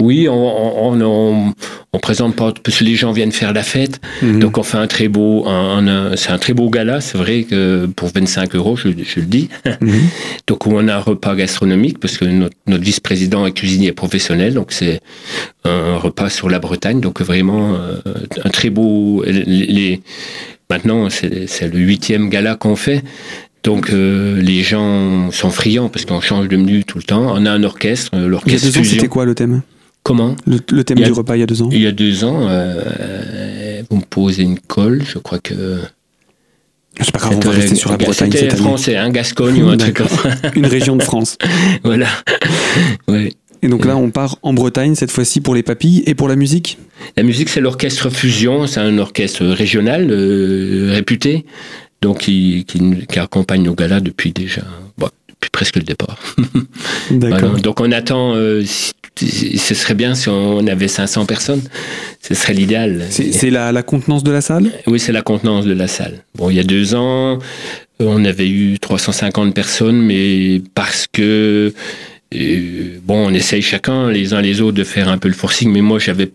Oui, 0.02 0.28
on, 0.30 0.94
on, 0.94 1.54
on, 1.94 2.00
présente 2.00 2.36
pas 2.36 2.54
parce 2.64 2.80
que 2.80 2.84
les 2.84 2.96
gens 2.96 3.12
viennent 3.12 3.32
faire 3.32 3.54
la 3.54 3.64
fête, 3.64 4.00
mhm. 4.22 4.40
donc 4.40 4.58
on 4.58 4.64
fait 4.64 4.78
un 4.78 4.88
très 4.88 5.08
beau, 5.08 5.46
un, 5.48 6.16
c'est 6.16 6.32
un 6.32 6.38
très 6.38 6.54
beau 6.54 6.70
gala. 6.70 7.02
C'est 7.02 7.18
vrai 7.18 7.44
que 7.44 7.86
pour 7.86 8.10
25 8.10 8.56
euros, 8.56 8.76
je, 8.78 8.90
je 8.90 9.20
le 9.20 9.26
dis. 9.26 9.50
Mhm. 9.82 10.00
donc 10.48 10.68
on 10.68 10.88
a 10.88 10.96
un 10.96 11.00
repas 11.00 11.36
gastronomique 11.36 12.00
parce 12.00 12.18
que 12.18 12.26
notre, 12.26 12.56
vice-président 12.68 13.46
est 13.46 13.52
cuisinier 13.52 13.92
professionnel, 13.92 14.54
donc 14.54 14.72
c'est 14.72 15.02
un 15.66 15.98
repas 15.98 16.30
sur 16.30 16.50
la 16.50 16.60
Bretagne, 16.60 17.02
donc 17.02 17.22
vraiment 17.22 17.76
euh, 17.76 17.98
un 18.44 18.50
très 18.50 18.70
beau. 18.70 19.24
Les, 19.26 20.02
maintenant, 20.70 21.10
c'est 21.10 21.74
le 21.74 21.80
huitième 21.80 22.30
gala 22.30 22.56
qu'on 22.56 22.76
fait. 22.76 23.04
Donc 23.64 23.90
euh, 23.90 24.42
les 24.42 24.64
gens 24.64 25.32
sont 25.32 25.50
friands 25.50 25.90
parce 25.90 26.06
qu'on 26.06 26.22
change 26.22 26.48
de 26.48 26.56
menu 26.56 26.84
tout 26.86 26.98
le 26.98 27.04
temps. 27.04 27.34
On 27.36 27.46
a 27.46 27.52
un 27.52 27.64
orchestre, 27.64 28.12
euh, 28.14 28.28
l'orchestre. 28.28 28.70
C'était 28.84 29.08
quoi 29.08 29.26
le 29.26 29.36
thème? 29.36 29.62
Comment 30.04 30.36
le, 30.48 30.84
thème 30.84 31.00
du 31.00 31.12
repas 31.12 31.36
il 31.36 31.40
y 31.42 31.44
a 31.44 31.46
deux 31.46 31.62
ans 31.62 31.70
Il 31.72 31.82
y 31.82 31.88
a 31.88 31.92
deux 31.92 32.24
ans, 32.24 32.48
euh, 32.48 33.82
vous 33.90 33.98
me 33.98 34.02
posez 34.02 34.44
une 34.44 34.60
colle, 34.60 35.04
je 35.06 35.20
crois 35.20 35.40
que. 35.40 35.80
C'est 37.00 37.12
pas 37.12 37.20
grave, 37.20 37.38
on 37.38 37.40
va 37.40 37.52
rester 37.52 37.76
sur 37.76 37.92
la 37.92 37.98
Bretagne 37.98 38.32
C'était 38.32 38.56
français, 38.56 38.98
un 38.98 39.10
Gascogne 39.10 39.64
ou 39.64 39.70
un 39.70 39.78
truc 39.78 40.02
Une 40.56 40.66
région 40.66 40.96
de 40.96 41.04
France. 41.04 41.38
voilà. 41.84 42.08
Et 43.62 43.68
donc 43.68 43.86
là, 43.86 43.98
on 43.98 44.10
part 44.10 44.38
en 44.42 44.54
Bretagne 44.54 44.96
cette 44.96 45.12
fois-ci 45.12 45.42
pour 45.42 45.54
les 45.54 45.64
papilles 45.64 46.04
et 46.06 46.16
pour 46.16 46.28
la 46.28 46.36
musique? 46.36 46.78
La 47.18 47.24
musique, 47.24 47.50
c'est 47.50 47.62
l'orchestre 47.62 48.10
Fusion, 48.10 48.68
c'est 48.68 48.80
un 48.80 48.98
orchestre 48.98 49.46
régional 49.46 50.10
euh, 50.12 50.92
réputé, 50.92 51.46
donc 52.02 52.20
qui, 52.20 52.66
qui, 52.66 53.20
accompagne 53.20 53.64
nos 53.64 53.76
galas 53.76 54.00
depuis 54.00 54.32
déjà, 54.32 54.64
depuis 55.50 55.60
presque 55.60 55.76
le 55.76 55.84
départ. 55.84 56.18
D'accord. 57.12 57.60
Donc 57.60 57.82
on 57.82 57.92
attend, 57.92 58.36
euh, 58.36 58.64
ce 59.16 59.74
serait 59.76 59.96
bien 59.96 60.16
si 60.16 60.30
on 60.30 60.66
avait 60.68 60.88
500 60.88 61.26
personnes. 61.26 61.62
Ce 62.22 62.34
serait 62.34 62.54
l'idéal. 62.54 63.06
C'est 63.10 63.50
la, 63.50 63.84
contenance 63.84 64.24
de 64.24 64.32
la 64.32 64.42
salle? 64.42 64.72
Oui, 64.88 65.00
c'est 65.00 65.12
la 65.12 65.22
contenance 65.22 65.66
de 65.66 65.74
la 65.74 65.88
salle. 65.88 66.24
Bon, 66.36 66.50
il 66.50 66.56
y 66.56 66.60
a 66.60 66.64
deux 66.64 66.96
ans, 66.96 67.40
on 68.00 68.26
avait 68.26 68.50
eu 68.50 68.80
350 68.80 69.54
personnes, 69.54 70.02
mais 70.02 70.62
parce 70.76 71.08
que 71.12 71.74
euh, 72.36 73.00
bon, 73.04 73.28
on 73.28 73.34
essaye 73.34 73.62
chacun, 73.62 74.10
les 74.10 74.34
uns 74.34 74.42
les 74.42 74.62
autres, 74.62 74.78
de 74.78 74.84
faire 74.84 75.10
un 75.10 75.18
peu 75.18 75.28
le 75.28 75.34
forcing, 75.34 75.72
mais 75.72 75.82
moi, 75.82 76.00
j'avais 76.00 76.32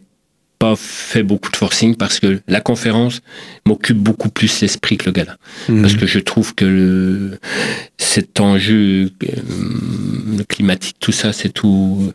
pas 0.65 0.77
fait 0.77 1.23
beaucoup 1.23 1.51
de 1.51 1.57
forcing 1.57 1.95
parce 1.97 2.21
que 2.21 2.41
la 2.49 2.61
conférence 2.61 3.21
m'occupe 3.67 3.99
beaucoup 3.99 4.31
plus 4.31 4.61
l'esprit 4.63 4.97
que 4.97 5.07
le 5.07 5.13
gala. 5.13 5.37
Mhm. 5.69 5.83
Parce 5.83 5.95
que 5.95 6.07
je 6.07 6.19
trouve 6.19 6.55
que 6.55 6.65
le, 6.65 7.39
cet 7.99 8.41
enjeu 8.41 9.11
euh, 9.23 10.43
climatique, 10.49 10.97
tout 11.01 11.13
ça, 11.13 11.33
c'est 11.33 11.51
tout, 11.51 12.13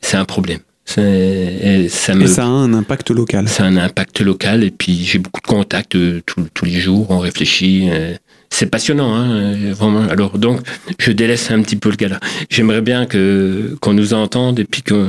c'est 0.00 0.16
un 0.16 0.24
problème. 0.24 0.58
Et 0.98 1.88
ça, 1.88 2.14
me, 2.14 2.24
et 2.24 2.26
ça 2.26 2.42
a 2.42 2.46
un 2.46 2.74
impact 2.74 3.10
local. 3.10 3.48
Ça 3.48 3.62
a 3.62 3.66
un 3.66 3.76
impact 3.76 4.20
local 4.20 4.64
et 4.64 4.72
puis 4.72 5.04
j'ai 5.04 5.18
beaucoup 5.18 5.40
de 5.40 5.46
contacts 5.46 5.94
euh, 5.94 6.20
tous 6.26 6.64
les 6.64 6.80
jours, 6.80 7.06
on 7.10 7.20
réfléchit. 7.20 7.88
Euh, 7.88 8.14
c'est 8.52 8.66
passionnant, 8.66 9.14
hein, 9.14 9.72
vraiment. 9.72 10.02
Alors 10.08 10.38
donc, 10.38 10.60
je 10.98 11.10
délaisse 11.12 11.50
un 11.50 11.62
petit 11.62 11.76
peu 11.76 11.90
le 11.90 11.96
gala. 11.96 12.20
J'aimerais 12.50 12.82
bien 12.82 13.06
que 13.06 13.76
qu'on 13.80 13.94
nous 13.94 14.14
entende 14.14 14.60
et 14.60 14.64
puis 14.64 14.82
que 14.82 15.08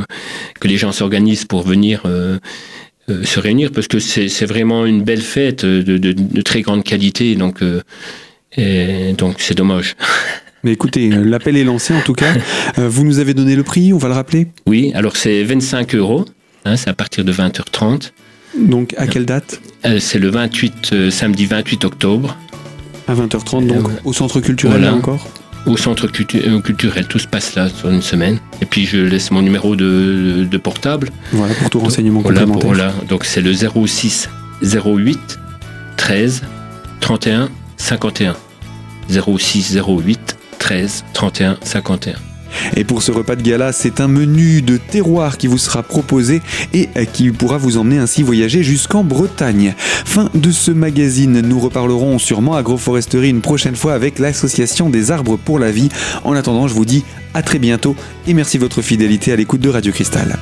que 0.59 0.67
les 0.67 0.77
gens 0.77 0.91
s'organisent 0.91 1.45
pour 1.45 1.61
venir 1.61 2.03
euh, 3.09 3.25
se 3.25 3.41
réunir 3.41 3.71
parce 3.71 3.89
que 3.89 3.99
c'est 3.99 4.45
vraiment 4.45 4.85
une 4.85 5.03
belle 5.03 5.21
fête 5.21 5.65
de, 5.65 5.97
de, 5.97 6.13
de 6.13 6.41
très 6.41 6.61
grande 6.61 6.85
qualité. 6.85 7.35
Donc, 7.35 7.61
euh, 7.61 7.81
et 8.55 9.11
donc 9.17 9.35
c'est 9.39 9.55
dommage. 9.55 9.95
Mais 10.63 10.71
écoutez, 10.71 11.11
euh, 11.11 11.21
l'appel 11.21 11.57
est 11.57 11.65
lancé 11.65 11.93
en 11.93 11.99
tout 11.99 12.13
cas. 12.13 12.33
vous 12.77 13.03
nous 13.03 13.19
avez 13.19 13.33
donné 13.33 13.57
le 13.57 13.63
prix, 13.63 13.91
on 13.91 13.97
va 13.97 14.07
le 14.07 14.13
rappeler? 14.13 14.47
Oui, 14.67 14.93
alors 14.95 15.17
c'est 15.17 15.43
25 15.43 15.95
euros. 15.95 16.23
Hein, 16.63 16.77
c'est 16.77 16.89
à 16.89 16.93
partir 16.93 17.25
de 17.25 17.33
20h30. 17.33 18.11
Donc 18.57 18.93
à 18.95 19.05
quelle 19.05 19.25
date? 19.25 19.59
C'est 19.99 20.19
le 20.19 20.29
28, 20.29 21.09
samedi 21.09 21.45
28 21.45 21.83
octobre. 21.83 22.37
À 23.07 23.15
20h30, 23.15 23.67
donc 23.67 23.89
au 24.03 24.13
centre 24.13 24.39
culturel 24.39 24.81
là 24.81 24.93
encore 24.93 25.27
au 25.65 25.77
centre 25.77 26.07
euh, 26.07 26.59
culturel. 26.61 27.07
Tout 27.07 27.19
se 27.19 27.27
passe 27.27 27.55
là 27.55 27.69
sur 27.69 27.89
une 27.89 28.01
semaine. 28.01 28.39
Et 28.61 28.65
puis 28.65 28.85
je 28.85 28.97
laisse 28.97 29.31
mon 29.31 29.41
numéro 29.41 29.75
de, 29.75 30.57
portable. 30.57 31.09
Voilà, 31.31 31.53
pour 31.55 31.69
tout 31.69 31.79
renseignement 31.79 32.21
complémentaire. 32.21 32.67
Voilà, 32.67 32.93
donc 33.09 33.25
c'est 33.25 33.41
le 33.41 33.53
06 33.53 34.29
08 34.61 35.39
13 35.97 36.43
31 36.99 37.49
51. 37.77 38.35
06 39.09 39.77
08 39.77 40.37
13 40.59 41.05
31 41.13 41.57
51. 41.61 42.32
Et 42.75 42.83
pour 42.83 43.01
ce 43.03 43.11
repas 43.11 43.35
de 43.35 43.41
gala, 43.41 43.71
c'est 43.71 44.01
un 44.01 44.07
menu 44.07 44.61
de 44.61 44.77
terroir 44.77 45.37
qui 45.37 45.47
vous 45.47 45.57
sera 45.57 45.83
proposé 45.83 46.41
et 46.73 46.89
qui 47.11 47.31
pourra 47.31 47.57
vous 47.57 47.77
emmener 47.77 47.97
ainsi 47.97 48.23
voyager 48.23 48.63
jusqu'en 48.63 49.03
Bretagne. 49.03 49.73
Fin 49.77 50.29
de 50.33 50.51
ce 50.51 50.71
magazine, 50.71 51.41
nous 51.41 51.59
reparlerons 51.59 52.19
sûrement 52.19 52.55
agroforesterie 52.55 53.29
une 53.29 53.41
prochaine 53.41 53.75
fois 53.75 53.93
avec 53.93 54.19
l'association 54.19 54.89
des 54.89 55.11
arbres 55.11 55.37
pour 55.37 55.59
la 55.59 55.71
vie. 55.71 55.89
En 56.23 56.33
attendant, 56.33 56.67
je 56.67 56.73
vous 56.73 56.85
dis 56.85 57.03
à 57.33 57.41
très 57.41 57.59
bientôt 57.59 57.95
et 58.27 58.33
merci 58.33 58.57
de 58.57 58.63
votre 58.63 58.81
fidélité 58.81 59.31
à 59.31 59.35
l'écoute 59.35 59.61
de 59.61 59.69
Radio 59.69 59.91
Cristal. 59.91 60.39